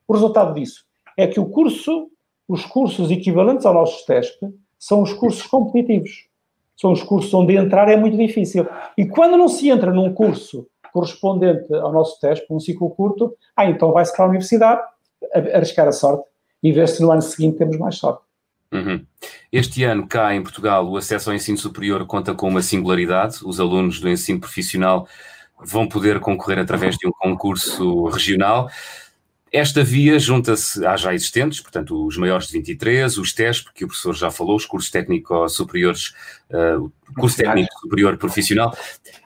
O 0.07 0.13
resultado 0.13 0.55
disso 0.55 0.83
é 1.15 1.27
que 1.27 1.39
o 1.39 1.45
curso, 1.45 2.09
os 2.47 2.65
cursos 2.65 3.11
equivalentes 3.11 3.65
ao 3.65 3.73
nosso 3.73 4.05
TESP, 4.05 4.49
são 4.77 5.03
os 5.03 5.13
cursos 5.13 5.45
competitivos. 5.45 6.27
São 6.75 6.91
os 6.91 7.03
cursos 7.03 7.33
onde 7.33 7.55
entrar 7.55 7.89
é 7.89 7.95
muito 7.95 8.17
difícil. 8.17 8.65
E 8.97 9.05
quando 9.05 9.37
não 9.37 9.47
se 9.47 9.69
entra 9.69 9.93
num 9.93 10.13
curso 10.13 10.67
correspondente 10.91 11.73
ao 11.73 11.91
nosso 11.91 12.19
TESP, 12.19 12.45
um 12.49 12.59
ciclo 12.59 12.89
curto, 12.91 13.35
ah, 13.55 13.65
então 13.65 13.91
vai-se 13.91 14.15
para 14.15 14.25
a 14.25 14.29
universidade 14.29 14.81
arriscar 15.53 15.87
a 15.87 15.91
sorte 15.91 16.23
e 16.61 16.71
ver 16.71 16.87
se 16.87 17.01
no 17.01 17.11
ano 17.11 17.21
seguinte 17.21 17.57
temos 17.57 17.77
mais 17.77 17.95
sorte. 17.95 18.21
Uhum. 18.71 19.03
Este 19.51 19.83
ano, 19.83 20.07
cá 20.07 20.33
em 20.35 20.43
Portugal, 20.43 20.87
o 20.87 20.95
acesso 20.95 21.29
ao 21.29 21.35
ensino 21.35 21.57
superior 21.57 22.05
conta 22.05 22.35
com 22.35 22.47
uma 22.47 22.61
singularidade. 22.61 23.39
Os 23.43 23.59
alunos 23.59 23.99
do 23.99 24.07
ensino 24.07 24.39
profissional 24.39 25.07
vão 25.59 25.87
poder 25.87 26.19
concorrer 26.19 26.59
através 26.59 26.95
de 26.95 27.07
um 27.07 27.11
concurso 27.11 28.05
regional. 28.05 28.69
Esta 29.51 29.83
via 29.83 30.19
junta-se 30.19 30.85
às 30.85 31.01
já 31.01 31.13
existentes, 31.13 31.59
portanto, 31.59 32.05
os 32.05 32.17
maiores 32.17 32.47
de 32.47 32.53
23, 32.53 33.17
os 33.17 33.33
TESP, 33.33 33.73
que 33.73 33.83
o 33.83 33.87
professor 33.87 34.15
já 34.15 34.29
falou, 34.29 34.55
os 34.55 34.65
cursos 34.65 34.91
técnico-superiores, 34.91 36.13
uh, 36.51 36.85
o 37.09 37.13
curso 37.19 37.37
técnico 37.37 37.73
superior 37.79 38.17
profissional. 38.17 38.75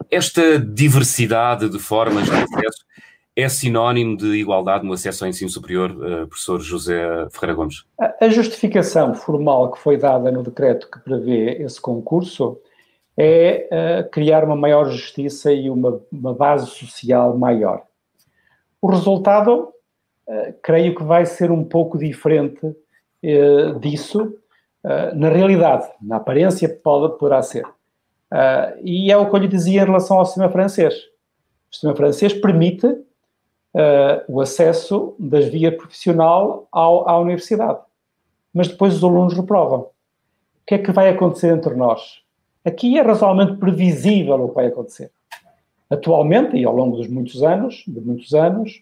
Esta 0.09 0.57
diversidade 0.57 1.69
de 1.69 1.77
formas 1.77 2.25
de 2.25 2.31
acesso 2.31 2.85
é 3.35 3.49
sinónimo 3.49 4.15
de 4.15 4.35
igualdade 4.35 4.85
no 4.85 4.93
acesso 4.93 5.25
ao 5.25 5.29
ensino 5.29 5.49
superior, 5.49 5.91
uh, 5.91 6.27
professor 6.27 6.61
José 6.61 7.27
Ferreira 7.31 7.55
Gomes? 7.55 7.83
A 8.21 8.29
justificação 8.29 9.13
formal 9.13 9.71
que 9.71 9.79
foi 9.79 9.97
dada 9.97 10.31
no 10.31 10.43
decreto 10.43 10.89
que 10.89 10.99
prevê 10.99 11.63
esse 11.63 11.81
concurso 11.81 12.57
é 13.17 13.67
uh, 14.05 14.09
criar 14.09 14.43
uma 14.43 14.55
maior 14.55 14.89
justiça 14.89 15.51
e 15.51 15.69
uma, 15.69 16.01
uma 16.11 16.33
base 16.33 16.67
social 16.67 17.37
maior. 17.37 17.83
O 18.81 18.87
resultado, 18.87 19.73
uh, 20.27 20.53
creio 20.61 20.95
que 20.95 21.03
vai 21.03 21.25
ser 21.25 21.51
um 21.51 21.63
pouco 21.63 21.97
diferente 21.97 22.65
uh, 22.65 23.79
disso, 23.79 24.37
na 25.15 25.29
realidade, 25.29 25.89
na 26.01 26.17
aparência 26.17 26.67
pode, 26.67 27.17
poderá 27.17 27.41
ser. 27.41 27.63
e 28.83 29.09
é 29.09 29.15
o 29.15 29.29
que 29.29 29.33
eu 29.33 29.39
lhe 29.39 29.47
dizia 29.47 29.81
em 29.81 29.85
relação 29.85 30.19
ao 30.19 30.25
sistema 30.25 30.49
francês. 30.49 30.93
O 31.71 31.73
sistema 31.73 31.95
francês 31.95 32.33
permite 32.33 32.85
uh, 33.73 34.23
o 34.27 34.41
acesso 34.41 35.15
das 35.17 35.45
via 35.45 35.75
profissional 35.75 36.67
ao, 36.71 37.09
à 37.09 37.19
universidade. 37.19 37.79
Mas 38.53 38.67
depois 38.67 38.95
os 38.95 39.03
alunos 39.03 39.33
reprovam. 39.33 39.79
O 39.81 39.89
que 40.65 40.75
é 40.75 40.77
que 40.77 40.91
vai 40.91 41.09
acontecer 41.09 41.51
entre 41.51 41.73
nós? 41.75 42.21
Aqui 42.63 42.97
é 42.97 43.01
razoavelmente 43.01 43.57
previsível 43.57 44.35
o 44.35 44.49
que 44.49 44.55
vai 44.55 44.67
acontecer. 44.67 45.11
Atualmente, 45.89 46.55
e 46.55 46.63
ao 46.63 46.75
longo 46.75 46.97
dos 46.97 47.07
muitos 47.07 47.43
anos, 47.43 47.83
de 47.85 47.99
muitos 47.99 48.33
anos, 48.33 48.81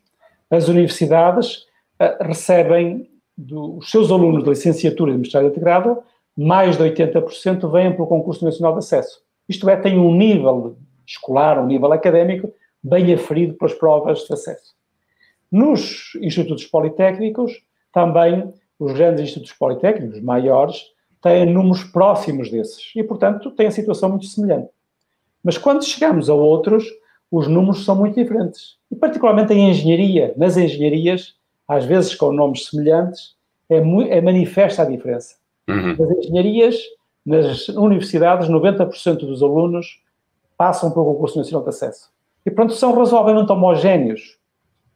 as 0.52 0.68
universidades 0.68 1.66
uh, 2.00 2.24
recebem 2.24 3.10
dos 3.38 3.90
seus 3.90 4.12
alunos 4.12 4.44
de 4.44 4.50
licenciatura 4.50 5.12
e 5.12 5.14
de 5.14 5.20
mestrado 5.22 5.48
integrado, 5.48 6.04
mais 6.38 6.78
de 6.78 6.84
80% 6.84 7.72
vêm 7.72 7.94
pelo 7.94 8.08
concurso 8.08 8.44
nacional 8.46 8.74
de 8.74 8.80
acesso. 8.80 9.22
Isto 9.48 9.70
é, 9.70 9.76
tem 9.76 9.98
um 9.98 10.16
nível 10.16 10.78
escolar, 11.08 11.60
um 11.60 11.66
nível 11.66 11.92
académico 11.92 12.54
bem 12.84 13.14
aferido 13.14 13.54
pelas 13.56 13.74
provas 13.74 14.20
de 14.20 14.34
acesso. 14.34 14.76
Nos 15.52 16.12
institutos 16.22 16.66
politécnicos, 16.66 17.52
também 17.92 18.54
os 18.80 18.94
grandes 18.94 19.24
institutos 19.24 19.54
politécnicos, 19.54 20.22
maiores, 20.22 20.86
têm 21.22 21.46
números 21.46 21.84
próximos 21.84 22.50
desses 22.50 22.92
e, 22.96 23.04
portanto, 23.04 23.52
têm 23.52 23.68
a 23.68 23.72
situação 23.72 24.10
muito 24.10 24.26
semelhante. 24.26 24.70
Mas 25.44 25.58
quando 25.58 25.84
chegamos 25.84 26.30
a 26.30 26.34
outros, 26.34 26.86
os 27.32 27.48
números 27.48 27.86
são 27.86 27.96
muito 27.96 28.16
diferentes. 28.16 28.78
E, 28.92 28.96
particularmente 28.96 29.54
em 29.54 29.70
engenharia, 29.70 30.34
nas 30.36 30.58
engenharias, 30.58 31.36
às 31.68 31.86
vezes 31.86 32.14
com 32.14 32.32
nomes 32.32 32.68
semelhantes, 32.68 33.36
é, 33.70 33.78
é 33.78 34.22
manifesta 34.22 34.82
a 34.82 34.86
diferença. 34.86 35.36
Uhum. 35.70 35.96
Nas 35.98 36.18
engenharias, 36.18 36.76
nas 37.26 37.70
universidades, 37.70 38.50
90% 38.50 39.20
dos 39.20 39.42
alunos 39.42 40.02
passam 40.58 40.92
pelo 40.92 41.06
concurso 41.06 41.38
nacional 41.38 41.64
de 41.64 41.70
acesso. 41.70 42.12
E, 42.46 42.52
portanto, 42.52 42.76
são 42.76 42.94
razoavelmente 42.94 43.52
homogéneos 43.52 44.38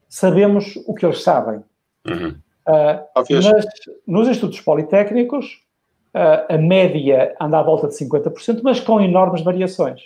sabemos 0.09 0.75
o 0.87 0.93
que 0.93 1.05
eles 1.05 1.21
sabem. 1.23 1.63
Uhum. 2.07 2.35
Uh, 2.67 3.23
mas 3.29 3.65
nos 4.07 4.27
institutos 4.27 4.61
politécnicos, 4.61 5.61
uh, 6.15 6.53
a 6.53 6.57
média 6.57 7.35
anda 7.39 7.59
à 7.59 7.63
volta 7.63 7.87
de 7.87 7.95
50%, 7.95 8.61
mas 8.63 8.79
com 8.79 9.01
enormes 9.01 9.41
variações. 9.41 10.01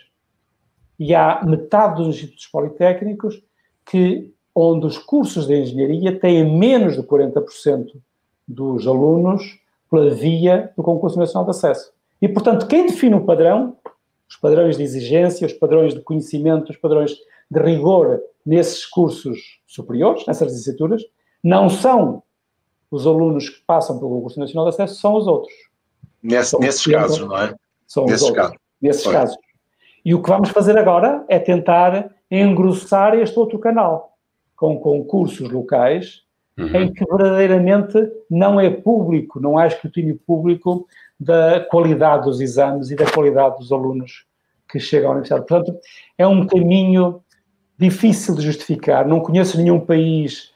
E 1.00 1.16
há 1.16 1.42
metade 1.46 1.96
dos 1.96 2.16
institutos 2.16 2.48
politécnicos 2.48 3.42
que, 3.86 4.32
onde 4.54 4.86
os 4.86 4.98
cursos 4.98 5.48
de 5.48 5.56
engenharia 5.56 6.20
têm 6.20 6.58
menos 6.58 6.96
de 6.96 7.04
40% 7.04 7.92
dos 8.48 8.86
alunos 8.86 9.60
pela 9.90 10.10
via 10.10 10.72
do 10.76 10.84
concurso 10.84 11.18
nacional 11.18 11.46
de 11.46 11.52
acesso. 11.52 11.92
E, 12.22 12.28
portanto, 12.28 12.68
quem 12.68 12.86
define 12.86 13.16
o 13.16 13.26
padrão, 13.26 13.78
os 14.30 14.36
padrões 14.36 14.78
de 14.78 14.84
exigência, 14.84 15.48
os 15.48 15.54
padrões 15.54 15.94
de 15.94 16.02
conhecimento, 16.02 16.72
os 16.72 16.78
padrões 16.78 17.16
de 17.50 17.60
rigor 17.60 18.22
nesses 18.46 18.86
cursos 18.86 19.60
superiores, 19.66 20.26
nessas 20.28 20.52
licenciaturas, 20.52 21.04
não 21.44 21.70
são 21.70 22.22
os 22.92 23.06
alunos 23.08 23.50
que 23.50 23.62
passam 23.66 23.98
pelo 23.98 24.12
concurso 24.12 24.40
nacional 24.40 24.66
de 24.66 24.76
acesso, 24.76 25.00
são 25.00 25.16
os 25.16 25.28
outros. 25.28 25.54
Nesse, 26.22 26.60
nesses 26.60 26.86
casos, 26.86 27.20
não 27.20 27.38
é? 27.38 27.56
São 27.88 28.06
nesses 28.06 28.22
os 28.22 28.28
outros. 28.30 28.46
Casos. 28.46 28.58
Nesses 28.82 29.04
Foi. 29.04 29.14
casos. 29.14 29.38
E 30.04 30.14
o 30.14 30.22
que 30.22 30.30
vamos 30.30 30.50
fazer 30.50 30.78
agora 30.78 31.24
é 31.28 31.40
tentar 31.40 32.10
engrossar 32.30 33.16
este 33.16 33.38
outro 33.38 33.60
canal, 33.60 34.14
com 34.56 34.80
concursos 34.80 35.50
locais, 35.50 36.24
uhum. 36.58 36.76
em 36.76 36.94
que 36.94 37.06
verdadeiramente 37.06 37.98
não 38.30 38.60
é 38.60 38.70
público, 38.70 39.40
não 39.40 39.58
há 39.58 39.68
escrutínio 39.68 40.20
público 40.26 40.88
da 41.20 41.60
qualidade 41.60 42.26
dos 42.26 42.40
exames 42.40 42.92
e 42.92 42.96
da 42.96 43.10
qualidade 43.10 43.58
dos 43.58 43.72
alunos 43.72 44.26
que 44.70 44.80
chegam 44.80 45.10
à 45.10 45.12
universidade. 45.12 45.46
Portanto, 45.46 45.78
é 46.18 46.28
um 46.28 46.46
caminho 46.46 47.22
difícil 47.78 48.36
de 48.36 48.42
justificar. 48.42 49.08
Não 49.08 49.20
conheço 49.20 49.58
nenhum 49.58 49.80
país 49.80 50.52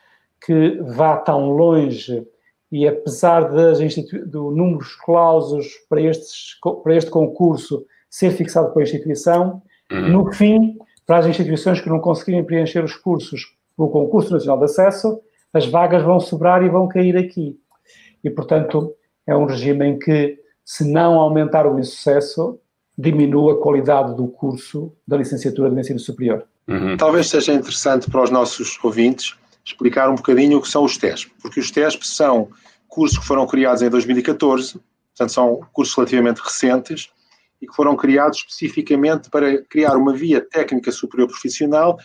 que 0.45 0.77
vá 0.81 1.17
tão 1.17 1.51
longe 1.51 2.25
e 2.71 2.87
apesar 2.87 3.51
das 3.51 3.77
do 4.25 4.51
número 4.51 4.83
de 4.83 4.97
clausos 5.05 5.67
para, 5.87 6.01
estes, 6.01 6.57
para 6.83 6.95
este 6.95 7.09
concurso 7.09 7.85
ser 8.13 8.29
fixado 8.29 8.71
pela 8.71 8.83
instituição, 8.83 9.59
uhum. 9.91 10.09
no 10.09 10.31
fim 10.31 10.77
para 11.03 11.17
as 11.17 11.25
instituições 11.25 11.81
que 11.81 11.89
não 11.89 11.99
conseguirem 11.99 12.43
preencher 12.43 12.83
os 12.83 12.95
cursos 12.95 13.57
pelo 13.75 13.89
Concurso 13.89 14.31
Nacional 14.31 14.59
de 14.59 14.65
Acesso, 14.65 15.19
as 15.51 15.65
vagas 15.65 16.03
vão 16.03 16.19
sobrar 16.19 16.61
e 16.61 16.69
vão 16.69 16.87
cair 16.87 17.17
aqui. 17.17 17.57
E, 18.23 18.29
portanto, 18.29 18.93
é 19.25 19.35
um 19.35 19.45
regime 19.45 19.87
em 19.87 19.97
que, 19.97 20.37
se 20.63 20.87
não 20.91 21.15
aumentar 21.15 21.65
o 21.65 21.79
insucesso, 21.79 22.59
diminui 22.95 23.53
a 23.53 23.57
qualidade 23.57 24.15
do 24.15 24.27
curso 24.27 24.93
da 25.07 25.17
licenciatura 25.17 25.71
de 25.71 25.79
ensino 25.79 25.97
superior. 25.97 26.45
Uhum. 26.67 26.95
Talvez 26.95 27.27
seja 27.29 27.51
interessante 27.51 28.11
para 28.11 28.21
os 28.21 28.29
nossos 28.29 28.77
ouvintes 28.83 29.35
explicar 29.65 30.07
um 30.11 30.15
bocadinho 30.15 30.59
o 30.59 30.61
que 30.61 30.69
são 30.69 30.83
os 30.83 30.97
TESP, 30.97 31.31
porque 31.41 31.59
os 31.59 31.71
TESP 31.71 32.05
são 32.05 32.49
cursos 32.87 33.17
que 33.17 33.25
foram 33.25 33.47
criados 33.47 33.81
em 33.81 33.89
2014, 33.89 34.73
portanto 35.15 35.33
são 35.33 35.61
cursos 35.73 35.95
relativamente 35.95 36.41
recentes, 36.41 37.09
e 37.63 37.65
que 37.65 37.73
foram 37.73 37.95
criados 37.95 38.39
especificamente 38.39 39.29
para 39.29 39.63
criar 39.63 39.95
uma 39.95 40.13
via 40.13 40.41
técnica 40.41 40.91
superior 40.91 41.29
profissional 41.29 41.97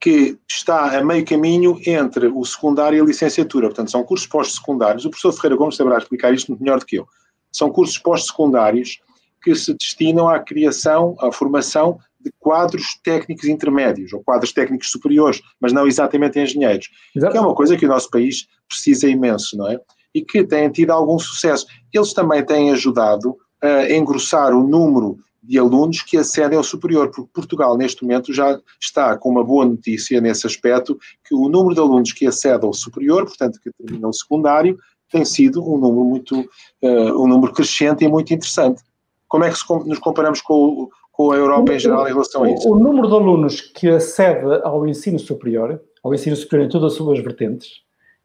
que 0.00 0.38
está 0.48 0.96
a 0.96 1.04
meio 1.04 1.24
caminho 1.24 1.76
entre 1.84 2.28
o 2.28 2.44
secundário 2.44 2.96
e 2.96 3.00
a 3.00 3.04
licenciatura. 3.04 3.66
Portanto, 3.66 3.90
são 3.90 4.04
cursos 4.04 4.28
pós-secundários. 4.28 5.04
O 5.04 5.10
professor 5.10 5.32
Ferreira 5.32 5.56
Gomes 5.56 5.74
saberá 5.74 5.98
explicar 5.98 6.32
isto 6.32 6.56
melhor 6.56 6.78
do 6.78 6.86
que 6.86 6.96
eu. 6.96 7.08
São 7.50 7.68
cursos 7.68 7.98
pós-secundários 7.98 9.00
que 9.42 9.52
se 9.56 9.74
destinam 9.74 10.28
à 10.28 10.38
criação, 10.38 11.16
à 11.18 11.32
formação 11.32 11.98
de 12.20 12.30
quadros 12.38 12.96
técnicos 13.02 13.46
intermédios 13.46 14.12
ou 14.12 14.22
quadros 14.22 14.52
técnicos 14.52 14.88
superiores, 14.88 15.42
mas 15.60 15.72
não 15.72 15.88
exatamente 15.88 16.38
engenheiros. 16.38 16.88
Exato. 17.16 17.32
Que 17.32 17.38
é 17.38 17.40
uma 17.40 17.56
coisa 17.56 17.76
que 17.76 17.86
o 17.86 17.88
nosso 17.88 18.08
país 18.08 18.46
precisa 18.68 19.08
imenso, 19.08 19.56
não 19.56 19.66
é? 19.66 19.80
E 20.14 20.22
que 20.22 20.44
têm 20.44 20.70
tido 20.70 20.92
algum 20.92 21.18
sucesso. 21.18 21.66
Eles 21.92 22.12
também 22.12 22.44
têm 22.44 22.70
ajudado 22.70 23.36
a 23.62 23.92
engrossar 23.92 24.52
o 24.54 24.66
número 24.66 25.18
de 25.42 25.58
alunos 25.58 26.02
que 26.02 26.16
acedem 26.16 26.56
ao 26.56 26.62
superior, 26.62 27.10
porque 27.10 27.30
Portugal, 27.32 27.76
neste 27.76 28.02
momento, 28.02 28.32
já 28.32 28.58
está 28.80 29.16
com 29.16 29.28
uma 29.28 29.42
boa 29.42 29.64
notícia 29.64 30.20
nesse 30.20 30.46
aspecto, 30.46 30.98
que 31.24 31.34
o 31.34 31.48
número 31.48 31.74
de 31.74 31.80
alunos 31.80 32.12
que 32.12 32.26
acedem 32.26 32.66
ao 32.66 32.72
superior, 32.72 33.24
portanto, 33.24 33.58
que 33.60 33.70
terminam 33.72 34.10
o 34.10 34.12
secundário, 34.12 34.78
tem 35.10 35.24
sido 35.24 35.60
um 35.62 35.76
número 35.78 36.04
muito, 36.04 36.40
uh, 36.40 37.22
um 37.22 37.26
número 37.26 37.52
crescente 37.52 38.04
e 38.04 38.08
muito 38.08 38.32
interessante. 38.32 38.82
Como 39.28 39.44
é 39.44 39.50
que 39.50 39.58
nos 39.86 39.98
comparamos 39.98 40.40
com, 40.40 40.88
com 41.10 41.32
a 41.32 41.36
Europa 41.36 41.74
em 41.74 41.78
geral 41.78 42.06
em 42.06 42.12
relação 42.12 42.44
a 42.44 42.50
isso? 42.50 42.68
O, 42.68 42.76
o 42.76 42.78
número 42.78 43.08
de 43.08 43.14
alunos 43.14 43.60
que 43.60 43.88
acede 43.88 44.46
ao 44.62 44.86
ensino 44.86 45.18
superior, 45.18 45.80
ao 46.02 46.14
ensino 46.14 46.36
superior 46.36 46.66
em 46.66 46.70
todas 46.70 46.92
as 46.92 46.98
suas 46.98 47.18
vertentes, 47.18 47.82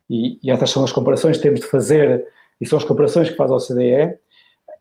e, 0.10 0.40
e 0.42 0.52
estas 0.52 0.70
são 0.70 0.84
as 0.84 0.92
comparações 0.92 1.38
que 1.38 1.44
temos 1.44 1.62
de 1.62 1.68
fazer, 1.68 2.26
e 2.62 2.66
são 2.66 2.78
as 2.78 2.86
comparações 2.86 3.30
que 3.30 3.36
faz 3.36 3.52
a 3.52 3.56
OCDE, 3.56 4.18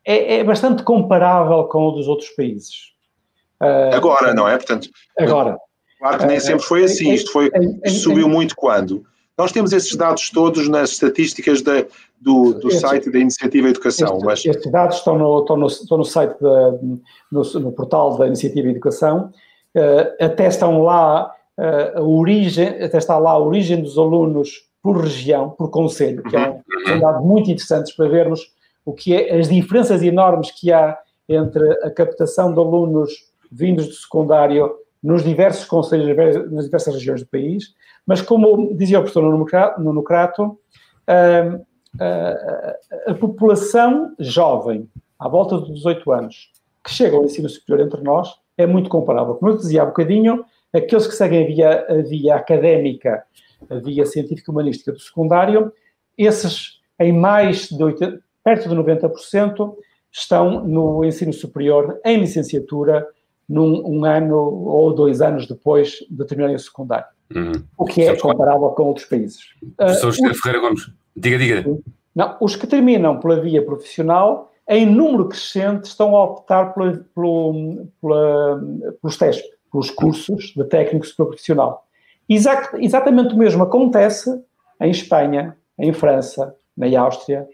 é, 0.07 0.39
é 0.39 0.45
bastante 0.45 0.85
comparável 0.85 1.65
com 1.65 1.89
o 1.89 1.91
dos 1.91 2.07
outros 2.07 2.31
países. 2.31 2.93
Uh, 3.61 3.95
agora, 3.95 4.33
não 4.33 4.49
é? 4.49 4.57
Portanto, 4.57 4.89
agora. 5.19 5.59
Claro 5.99 6.19
que 6.19 6.27
nem 6.27 6.39
uh, 6.39 6.41
sempre 6.41 6.63
foi 6.63 6.85
assim. 6.85 7.13
Isto, 7.13 7.33
foi, 7.33 7.51
isto 7.85 8.01
subiu 8.01 8.29
muito 8.29 8.55
quando? 8.55 9.05
Nós 9.37 9.53
temos 9.53 9.73
esses 9.73 9.95
dados 9.97 10.31
todos 10.31 10.69
nas 10.69 10.93
estatísticas 10.93 11.61
da, 11.61 11.85
do, 12.21 12.55
do 12.55 12.69
estes, 12.69 12.81
site 12.81 13.11
da 13.11 13.19
Iniciativa 13.19 13.69
Educação. 13.69 14.07
Estes, 14.09 14.25
mas... 14.25 14.47
estes 14.47 14.73
dados 14.73 14.97
estão 14.99 15.19
no, 15.19 15.41
estão 15.41 15.57
no, 15.57 15.67
estão 15.67 15.99
no 15.99 16.05
site, 16.05 16.37
da, 16.41 16.73
no, 17.31 17.43
no, 17.61 17.73
portal 17.73 18.17
da 18.17 18.27
Iniciativa 18.27 18.69
Educação. 18.69 19.33
Uh, 19.75 20.25
até 20.25 20.47
estão 20.47 20.83
lá 20.83 21.35
uh, 21.59 21.99
a 21.99 22.03
origem, 22.03 22.69
até 22.83 22.97
está 22.97 23.19
lá 23.19 23.33
a 23.33 23.39
origem 23.39 23.83
dos 23.83 23.99
alunos 23.99 24.65
por 24.83 25.03
região, 25.03 25.51
por 25.51 25.69
conselho, 25.69 26.23
que 26.23 26.37
é 26.37 26.49
um, 26.49 26.95
um 26.95 27.01
dado 27.01 27.25
muito 27.25 27.51
interessante 27.51 27.95
para 27.95 28.09
vermos 28.09 28.56
o 28.87 28.95
que 28.95 29.15
é 29.15 29.37
as 29.37 29.49
diferenças 29.49 30.01
enormes 30.01 30.53
que 30.53 30.73
há 30.73 30.97
entre 31.29 31.69
a 31.83 31.91
captação 31.91 32.55
de 32.55 32.61
alunos 32.61 33.13
vindos 33.51 33.89
do 33.89 33.93
secundário 33.93 34.73
nos 35.03 35.25
diversos 35.25 35.65
conselhos, 35.65 36.17
nas 36.51 36.65
diversas 36.65 36.95
regiões 36.95 37.21
do 37.21 37.27
país, 37.27 37.75
mas 38.07 38.23
como 38.23 38.75
dizia 38.77 38.99
o 38.99 39.03
professor 39.03 39.23
Nuno 39.79 40.03
Crato, 40.03 40.59
a, 41.07 41.59
a, 42.03 43.11
a, 43.11 43.15
população 43.15 44.15
jovem, 44.21 44.89
à 45.19 45.29
volta 45.29 45.59
dos 45.59 45.75
18 45.75 46.13
anos, 46.13 46.53
que 46.85 46.91
chega 46.91 47.17
ao 47.17 47.25
ensino 47.25 47.49
superior 47.49 47.85
entre 47.85 48.01
nós, 48.03 48.35
é 48.57 48.67
muito 48.67 48.89
comparável. 48.89 49.35
Como 49.35 49.53
eu 49.53 49.57
dizia 49.57 49.83
há 49.83 49.87
bocadinho, 49.87 50.45
aqueles 50.73 51.07
que 51.07 51.15
seguem 51.15 51.45
a 51.45 51.47
via, 51.47 51.87
a 51.89 52.03
via 52.03 52.37
académica, 52.37 53.25
a 53.69 53.75
via 53.77 54.07
científico-humanística 54.07 54.93
do 54.93 55.01
secundário, 55.01 55.73
esses 56.17 56.81
em 56.99 57.13
mais 57.13 57.69
de 57.69 57.83
80, 57.83 58.21
perto 58.47 58.69
de 58.69 58.77
90% 58.77 59.75
estão 60.13 60.65
no 60.65 61.05
ensino 61.05 61.33
superior, 61.33 61.99
em 62.05 62.21
licenciatura, 62.21 63.05
num 63.49 63.85
um 63.85 64.05
ano 64.05 64.37
ou 64.37 64.95
dois 64.95 65.21
anos 65.21 65.49
depois 65.49 65.97
de 66.09 66.25
terminarem 66.25 66.55
o 66.55 66.61
secundário. 66.61 67.07
Uhum. 67.35 67.65
O 67.77 67.85
que 67.85 68.03
é 68.03 68.15
comparável 68.15 68.69
com 68.69 68.85
outros 68.85 69.07
países. 69.07 69.41
Professor 69.77 70.09
uh, 70.11 70.13
José 70.13 70.35
Ferreira 70.35 70.61
Gomes, 70.61 70.89
diga, 71.17 71.39
diga. 71.39 71.65
Não, 72.15 72.37
os 72.41 72.55
que 72.55 72.69
terminam 72.69 73.19
pela 73.19 73.41
via 73.41 73.65
profissional, 73.65 74.53
em 74.69 74.87
número 74.87 75.29
crescente, 75.29 75.87
estão 75.87 76.15
a 76.15 76.25
optar 76.25 76.73
pela, 76.73 77.05
pela, 77.13 77.53
pela, 78.01 78.63
pelos 79.03 79.17
testes, 79.17 79.45
pelos 79.73 79.91
cursos 79.91 80.53
de 80.57 80.65
técnico 80.67 81.05
profissional. 81.17 81.85
Exato, 82.29 82.77
exatamente 82.77 83.35
o 83.35 83.39
mesmo 83.39 83.65
acontece 83.65 84.31
em 84.81 84.91
Espanha, 84.93 85.57
em 85.77 85.93
França, 85.93 86.55
na 86.77 86.87
Áustria, 87.01 87.49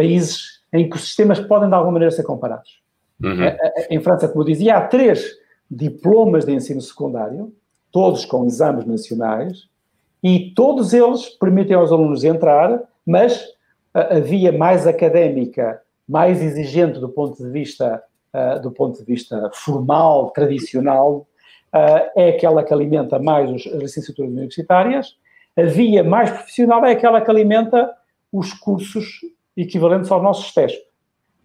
países 0.00 0.62
em 0.72 0.88
que 0.88 0.96
os 0.96 1.02
sistemas 1.02 1.38
podem 1.38 1.68
de 1.68 1.74
alguma 1.74 1.92
maneira 1.92 2.10
ser 2.10 2.22
comparados. 2.22 2.80
Uhum. 3.22 3.44
Em 3.90 4.00
França, 4.00 4.26
como 4.28 4.40
eu 4.40 4.46
dizia, 4.46 4.78
há 4.78 4.86
três 4.86 5.36
diplomas 5.70 6.46
de 6.46 6.52
ensino 6.52 6.80
secundário, 6.80 7.52
todos 7.92 8.24
com 8.24 8.46
exames 8.46 8.86
nacionais, 8.86 9.68
e 10.22 10.52
todos 10.54 10.94
eles 10.94 11.28
permitem 11.28 11.76
aos 11.76 11.92
alunos 11.92 12.24
entrar, 12.24 12.82
mas 13.06 13.44
a, 13.92 14.18
via 14.20 14.52
mais 14.52 14.86
académica, 14.86 15.82
mais 16.08 16.42
exigente 16.42 16.98
do 16.98 17.08
ponto 17.08 17.42
de 17.42 17.50
vista, 17.50 18.02
uh, 18.34 18.60
do 18.60 18.70
ponto 18.70 18.98
de 18.98 19.04
vista 19.04 19.50
formal, 19.52 20.30
tradicional, 20.30 21.26
uh, 21.74 22.10
é 22.16 22.30
aquela 22.30 22.64
que 22.64 22.72
alimenta 22.72 23.18
mais 23.18 23.50
os, 23.50 23.66
as 23.66 23.82
licenciaturas 23.82 24.30
universitárias. 24.30 25.16
A 25.56 25.62
via 25.64 26.02
mais 26.02 26.30
profissional 26.30 26.84
é 26.86 26.92
aquela 26.92 27.20
que 27.20 27.30
alimenta 27.30 27.92
os 28.32 28.52
cursos 28.52 29.20
equivalentes 29.56 30.10
aos 30.10 30.22
nossos 30.22 30.52
testes, 30.52 30.80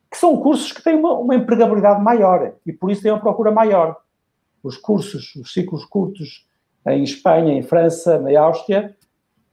que 0.09 0.17
são 0.17 0.37
cursos 0.37 0.71
que 0.71 0.83
têm 0.83 0.95
uma, 0.95 1.13
uma 1.13 1.35
empregabilidade 1.35 2.01
maior 2.01 2.53
e 2.65 2.71
por 2.71 2.91
isso 2.91 3.01
têm 3.01 3.11
uma 3.11 3.19
procura 3.19 3.51
maior. 3.51 3.97
Os 4.63 4.77
cursos, 4.77 5.35
os 5.35 5.53
ciclos 5.53 5.85
curtos 5.85 6.47
em 6.87 7.03
Espanha, 7.03 7.53
em 7.53 7.63
França, 7.63 8.19
na 8.19 8.39
Áustria, 8.39 8.95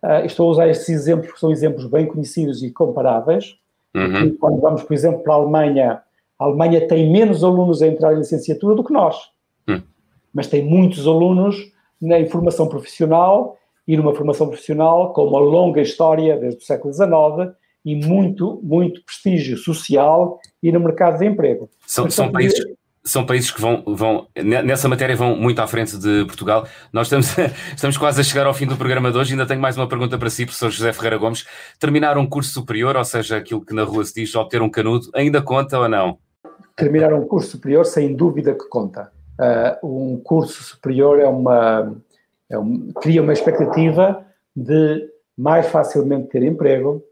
uh, 0.02 0.24
estou 0.24 0.48
a 0.48 0.50
usar 0.52 0.68
estes 0.68 0.88
exemplos 0.88 1.26
porque 1.26 1.40
são 1.40 1.50
exemplos 1.50 1.86
bem 1.86 2.06
conhecidos 2.06 2.62
e 2.62 2.70
comparáveis. 2.70 3.56
Uhum. 3.94 4.24
E 4.24 4.32
quando 4.32 4.60
vamos, 4.60 4.82
por 4.82 4.94
exemplo, 4.94 5.22
para 5.22 5.34
a 5.34 5.36
Alemanha, 5.36 6.02
a 6.38 6.44
Alemanha 6.44 6.86
tem 6.86 7.10
menos 7.10 7.44
alunos 7.44 7.82
a 7.82 7.86
entrar 7.86 8.14
em 8.14 8.18
licenciatura 8.18 8.74
do 8.74 8.84
que 8.84 8.92
nós, 8.92 9.16
uhum. 9.68 9.82
mas 10.32 10.46
tem 10.46 10.64
muitos 10.64 11.06
alunos 11.06 11.72
na 12.00 12.24
formação 12.26 12.68
profissional 12.68 13.56
e 13.86 13.96
numa 13.96 14.14
formação 14.14 14.48
profissional 14.48 15.12
com 15.12 15.26
uma 15.26 15.38
longa 15.38 15.80
história 15.80 16.36
desde 16.36 16.62
o 16.62 16.66
século 16.66 16.92
XIX 16.92 17.54
e 17.84 17.94
muito, 17.94 18.60
muito 18.62 19.04
prestígio 19.04 19.56
social 19.56 20.40
e 20.62 20.70
no 20.70 20.80
mercado 20.80 21.18
de 21.18 21.26
emprego. 21.26 21.68
São, 21.86 22.08
são 22.08 22.30
países, 22.30 22.64
são 23.04 23.26
países 23.26 23.50
que 23.50 23.60
vão, 23.60 23.82
vão, 23.86 24.28
nessa 24.36 24.88
matéria, 24.88 25.16
vão 25.16 25.36
muito 25.36 25.60
à 25.60 25.66
frente 25.66 25.98
de 25.98 26.24
Portugal. 26.26 26.66
Nós 26.92 27.08
estamos, 27.08 27.36
estamos 27.74 27.96
quase 27.96 28.20
a 28.20 28.24
chegar 28.24 28.46
ao 28.46 28.54
fim 28.54 28.66
do 28.66 28.76
programa 28.76 29.10
de 29.10 29.18
hoje. 29.18 29.32
Ainda 29.32 29.46
tenho 29.46 29.60
mais 29.60 29.76
uma 29.76 29.88
pergunta 29.88 30.16
para 30.16 30.30
si, 30.30 30.44
professor 30.44 30.70
José 30.70 30.92
Ferreira 30.92 31.18
Gomes. 31.18 31.44
Terminar 31.80 32.16
um 32.16 32.26
curso 32.26 32.52
superior, 32.52 32.96
ou 32.96 33.04
seja, 33.04 33.38
aquilo 33.38 33.64
que 33.64 33.74
na 33.74 33.82
rua 33.82 34.04
se 34.04 34.14
diz, 34.14 34.34
obter 34.36 34.62
um 34.62 34.70
canudo, 34.70 35.10
ainda 35.14 35.42
conta 35.42 35.78
ou 35.78 35.88
não? 35.88 36.18
Terminar 36.76 37.12
um 37.12 37.26
curso 37.26 37.50
superior, 37.50 37.84
sem 37.84 38.14
dúvida 38.14 38.54
que 38.54 38.68
conta. 38.68 39.10
Uh, 39.38 40.12
um 40.12 40.20
curso 40.22 40.62
superior 40.62 41.18
é 41.18 41.26
uma, 41.26 41.96
é 42.48 42.58
um, 42.58 42.92
cria 42.92 43.22
uma 43.22 43.32
expectativa 43.32 44.24
de 44.54 45.10
mais 45.36 45.66
facilmente 45.66 46.28
ter 46.28 46.42
emprego, 46.42 47.02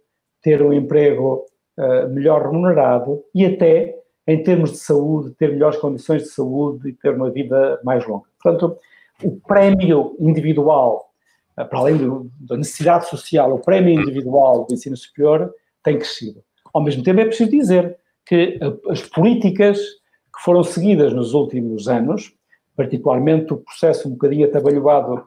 ter 0.42 0.62
um 0.62 0.72
emprego 0.72 1.44
uh, 1.78 2.08
melhor 2.08 2.42
remunerado 2.42 3.22
e 3.34 3.44
até, 3.44 3.96
em 4.26 4.42
termos 4.42 4.72
de 4.72 4.78
saúde, 4.78 5.34
ter 5.34 5.52
melhores 5.52 5.78
condições 5.78 6.22
de 6.22 6.28
saúde 6.28 6.88
e 6.88 6.92
ter 6.92 7.14
uma 7.14 7.30
vida 7.30 7.80
mais 7.84 8.06
longa. 8.06 8.26
Portanto, 8.42 8.76
o 9.22 9.38
prémio 9.40 10.16
individual, 10.18 11.10
uh, 11.58 11.66
para 11.66 11.78
além 11.78 11.96
do, 11.96 12.30
da 12.40 12.56
necessidade 12.56 13.08
social, 13.08 13.54
o 13.54 13.60
prémio 13.60 14.00
individual 14.00 14.64
do 14.66 14.74
ensino 14.74 14.96
superior 14.96 15.52
tem 15.82 15.96
crescido. 15.96 16.42
Ao 16.72 16.82
mesmo 16.82 17.02
tempo, 17.02 17.20
é 17.20 17.24
preciso 17.24 17.50
dizer 17.50 17.96
que 18.26 18.60
as 18.88 19.02
políticas 19.02 19.78
que 19.78 20.44
foram 20.44 20.62
seguidas 20.62 21.12
nos 21.12 21.34
últimos 21.34 21.88
anos, 21.88 22.32
particularmente 22.76 23.52
o 23.52 23.58
processo 23.58 24.08
um 24.08 24.12
bocadinho 24.12 24.46
atabalhoado, 24.46 25.26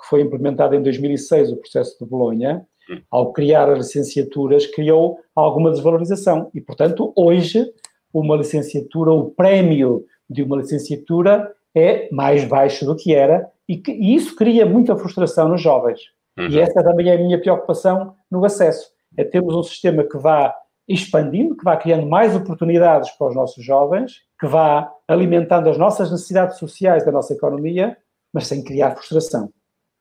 que 0.00 0.08
foi 0.08 0.20
implementado 0.20 0.74
em 0.74 0.82
2006, 0.82 1.52
o 1.52 1.56
processo 1.56 1.98
de 1.98 2.08
Bolonha, 2.08 2.66
ao 3.10 3.32
criar 3.32 3.70
as 3.70 3.78
licenciaturas, 3.78 4.66
criou 4.66 5.20
alguma 5.34 5.70
desvalorização. 5.70 6.50
E, 6.54 6.60
portanto, 6.60 7.12
hoje, 7.16 7.64
uma 8.12 8.36
licenciatura, 8.36 9.12
o 9.12 9.30
prémio 9.30 10.04
de 10.28 10.42
uma 10.42 10.56
licenciatura 10.56 11.52
é 11.74 12.08
mais 12.12 12.44
baixo 12.44 12.84
do 12.84 12.96
que 12.96 13.14
era 13.14 13.48
e, 13.68 13.76
que, 13.76 13.92
e 13.92 14.14
isso 14.14 14.36
cria 14.36 14.66
muita 14.66 14.96
frustração 14.96 15.48
nos 15.48 15.60
jovens. 15.60 16.00
Uhum. 16.38 16.48
E 16.48 16.58
essa 16.58 16.82
também 16.82 17.08
é 17.08 17.14
a 17.14 17.18
minha 17.18 17.40
preocupação 17.40 18.14
no 18.30 18.44
acesso. 18.44 18.90
É 19.16 19.24
termos 19.24 19.54
um 19.54 19.62
sistema 19.62 20.04
que 20.04 20.18
vá 20.18 20.54
expandindo, 20.88 21.56
que 21.56 21.64
vá 21.64 21.76
criando 21.76 22.06
mais 22.06 22.34
oportunidades 22.34 23.10
para 23.12 23.28
os 23.28 23.34
nossos 23.34 23.64
jovens, 23.64 24.20
que 24.38 24.46
vá 24.46 24.90
alimentando 25.06 25.68
as 25.68 25.78
nossas 25.78 26.10
necessidades 26.10 26.58
sociais 26.58 27.04
da 27.04 27.12
nossa 27.12 27.32
economia, 27.32 27.96
mas 28.32 28.46
sem 28.46 28.64
criar 28.64 28.94
frustração, 28.96 29.50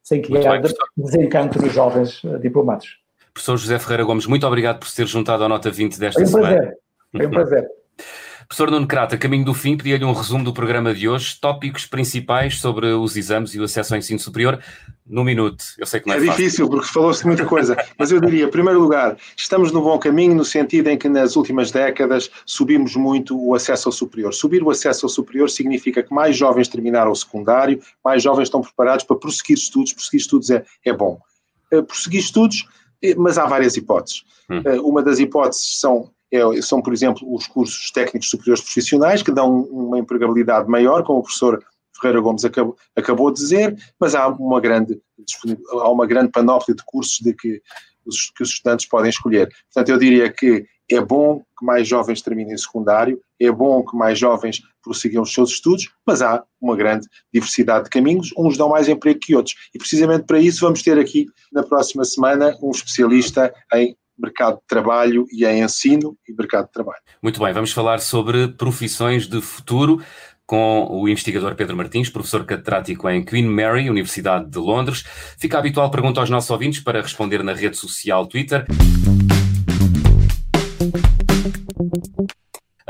sem 0.04 0.22
criar 0.22 0.62
desencanto 0.98 1.62
nos 1.62 1.74
jovens 1.74 2.24
uh, 2.24 2.40
diplomados. 2.40 3.00
Professor 3.34 3.58
José 3.58 3.80
Ferreira 3.80 4.04
Gomes, 4.04 4.26
muito 4.26 4.46
obrigado 4.46 4.80
por 4.80 4.88
se 4.88 4.96
ter 4.96 5.08
juntado 5.08 5.44
à 5.44 5.50
nota 5.50 5.72
20 5.72 6.00
desta 6.00 6.20
Foi 6.20 6.24
um 6.24 6.28
semana. 6.28 6.56
Prazer. 6.58 6.78
Foi 7.12 7.26
um 7.26 7.30
prazer. 7.32 7.68
Professor 8.52 8.70
Nuno 8.70 8.86
Crata, 8.86 9.18
caminho 9.18 9.46
do 9.46 9.54
fim, 9.54 9.78
pedia-lhe 9.78 10.04
um 10.04 10.12
resumo 10.12 10.44
do 10.44 10.52
programa 10.52 10.94
de 10.94 11.08
hoje, 11.08 11.38
tópicos 11.40 11.86
principais 11.86 12.60
sobre 12.60 12.88
os 12.88 13.16
exames 13.16 13.56
e 13.56 13.60
o 13.62 13.64
acesso 13.64 13.94
ao 13.94 13.98
ensino 13.98 14.20
superior, 14.20 14.60
no 15.08 15.24
minuto. 15.24 15.64
Eu 15.80 15.86
sei 15.86 16.02
que 16.02 16.08
não 16.08 16.16
é, 16.16 16.18
é 16.18 16.20
difícil, 16.20 16.68
porque 16.70 16.86
falou-se 16.86 17.26
muita 17.26 17.46
coisa, 17.46 17.78
mas 17.98 18.12
eu 18.12 18.20
diria, 18.20 18.44
em 18.44 18.50
primeiro 18.50 18.82
lugar, 18.82 19.16
estamos 19.38 19.72
no 19.72 19.82
bom 19.82 19.98
caminho 19.98 20.36
no 20.36 20.44
sentido 20.44 20.90
em 20.90 20.98
que 20.98 21.08
nas 21.08 21.38
últimas 21.38 21.72
décadas 21.72 22.30
subimos 22.46 22.94
muito 22.98 23.42
o 23.42 23.56
acesso 23.56 23.88
ao 23.88 23.94
superior. 23.94 24.34
Subir 24.34 24.62
o 24.62 24.70
acesso 24.70 25.06
ao 25.06 25.10
superior 25.10 25.50
significa 25.50 26.04
que 26.04 26.14
mais 26.14 26.36
jovens 26.36 26.68
terminaram 26.68 27.14
o 27.14 27.16
secundário, 27.16 27.82
mais 28.04 28.22
jovens 28.22 28.48
estão 28.48 28.60
preparados 28.60 29.06
para 29.06 29.16
prosseguir 29.16 29.56
estudos. 29.56 29.94
Prosseguir 29.94 30.20
estudos 30.20 30.50
é, 30.50 30.66
é 30.84 30.92
bom. 30.92 31.22
Uh, 31.72 31.84
prosseguir 31.84 32.20
estudos, 32.20 32.68
eh, 33.02 33.16
mas 33.16 33.38
há 33.38 33.46
várias 33.46 33.78
hipóteses. 33.78 34.26
Uh, 34.50 34.86
uma 34.86 35.02
das 35.02 35.20
hipóteses 35.20 35.80
são 35.80 36.12
é, 36.32 36.62
são, 36.62 36.82
por 36.82 36.94
exemplo, 36.94 37.22
os 37.34 37.46
cursos 37.48 37.92
técnicos 37.92 38.30
superiores 38.30 38.64
profissionais, 38.64 39.22
que 39.22 39.32
dão 39.32 39.64
uma 39.64 40.00
empregabilidade 40.00 40.70
maior, 40.70 41.04
como 41.04 41.20
o 41.20 41.24
professor 41.24 41.64
Ferreira 42.00 42.22
Gomes 42.22 42.46
acabou, 42.46 42.76
acabou 42.96 43.32
de 43.32 43.40
dizer, 43.40 43.78
mas 44.00 44.16
há 44.16 44.28
uma 44.28 44.60
grande, 44.60 45.00
há 45.72 45.90
uma 45.90 46.08
grande 46.08 46.32
panóplia 46.32 46.76
de 46.76 46.84
cursos 46.86 47.20
de 47.20 47.34
que 47.34 47.62
os, 48.06 48.32
que 48.36 48.44
os 48.44 48.50
estudantes 48.50 48.88
podem 48.88 49.10
escolher. 49.10 49.50
Portanto, 49.72 49.90
eu 49.90 50.00
diria 50.00 50.32
que 50.32 50.66
é 50.90 51.00
bom 51.00 51.40
que 51.58 51.66
mais 51.66 51.88
jovens 51.88 52.22
terminem 52.22 52.58
secundário, 52.58 53.22
é 53.40 53.52
bom 53.52 53.84
que 53.86 53.96
mais 53.96 54.20
jovens 54.20 54.62
prossigam 54.84 55.24
os 55.24 55.34
seus 55.34 55.52
estudos, 55.52 55.90
mas 56.06 56.22
há 56.22 56.44
uma 56.60 56.76
grande 56.76 57.08
diversidade 57.34 57.86
de 57.86 57.90
caminhos, 57.90 58.32
uns 58.38 58.58
dão 58.58 58.70
mais 58.70 58.90
emprego 58.90 59.20
que 59.20 59.36
outros. 59.36 59.56
E 59.74 59.78
precisamente 59.78 60.26
para 60.26 60.40
isso 60.40 60.62
vamos 60.62 60.82
ter 60.82 60.98
aqui 61.00 61.28
na 61.52 61.64
próxima 61.64 62.04
semana 62.04 62.58
um 62.62 62.72
especialista 62.72 63.54
em 63.74 63.96
mercado 64.22 64.56
de 64.56 64.68
trabalho 64.68 65.26
e 65.32 65.46
em 65.46 65.64
ensino 65.64 66.18
e 66.28 66.34
mercado 66.34 66.68
de 66.68 66.72
trabalho. 66.74 67.02
Muito 67.22 67.40
bem, 67.40 67.54
vamos 67.54 67.72
falar 67.72 68.00
sobre 68.00 68.50
profissões 68.50 69.28
de 69.28 69.42
futuro 69.42 70.02
com 70.46 70.86
o 70.92 71.08
investigador 71.08 71.56
Pedro 71.56 71.78
Martins, 71.78 72.10
professor 72.10 72.46
catedrático 72.46 73.10
em 73.10 73.24
Queen 73.24 73.48
Mary, 73.48 73.90
Universidade 73.90 74.50
de 74.50 74.60
Londres. 74.60 75.06
Fica 75.38 75.58
habitual 75.58 75.90
pergunta 75.90 76.20
aos 76.20 76.30
nossos 76.30 76.50
ouvintes 76.50 76.82
para 76.82 77.02
responder 77.02 77.42
na 77.42 77.54
rede 77.54 77.78
social 77.78 78.28
Twitter. 78.28 78.66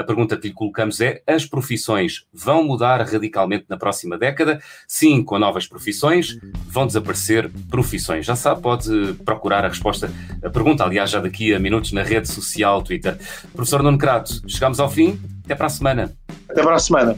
A 0.01 0.03
pergunta 0.03 0.35
que 0.35 0.47
lhe 0.47 0.53
colocamos 0.53 0.99
é: 0.99 1.21
as 1.27 1.45
profissões 1.45 2.25
vão 2.33 2.63
mudar 2.63 3.01
radicalmente 3.01 3.65
na 3.69 3.77
próxima 3.77 4.17
década? 4.17 4.59
Sim, 4.87 5.23
com 5.23 5.37
novas 5.37 5.67
profissões, 5.67 6.39
vão 6.67 6.87
desaparecer 6.87 7.51
profissões. 7.69 8.25
Já 8.25 8.35
sabe, 8.35 8.61
pode 8.61 9.13
procurar 9.23 9.63
a 9.63 9.67
resposta 9.67 10.11
à 10.43 10.49
pergunta, 10.49 10.83
aliás, 10.83 11.11
já 11.11 11.19
daqui 11.19 11.53
a 11.53 11.59
minutos 11.59 11.91
na 11.91 12.01
rede 12.01 12.27
social 12.27 12.81
Twitter. 12.81 13.15
Professor 13.53 13.83
Nuno 13.83 13.99
Crato, 13.99 14.41
chegamos 14.47 14.79
ao 14.79 14.89
fim. 14.89 15.19
Até 15.45 15.53
para 15.53 15.67
a 15.67 15.69
semana. 15.69 16.11
Até 16.49 16.63
para 16.63 16.75
a 16.75 16.79
semana. 16.79 17.15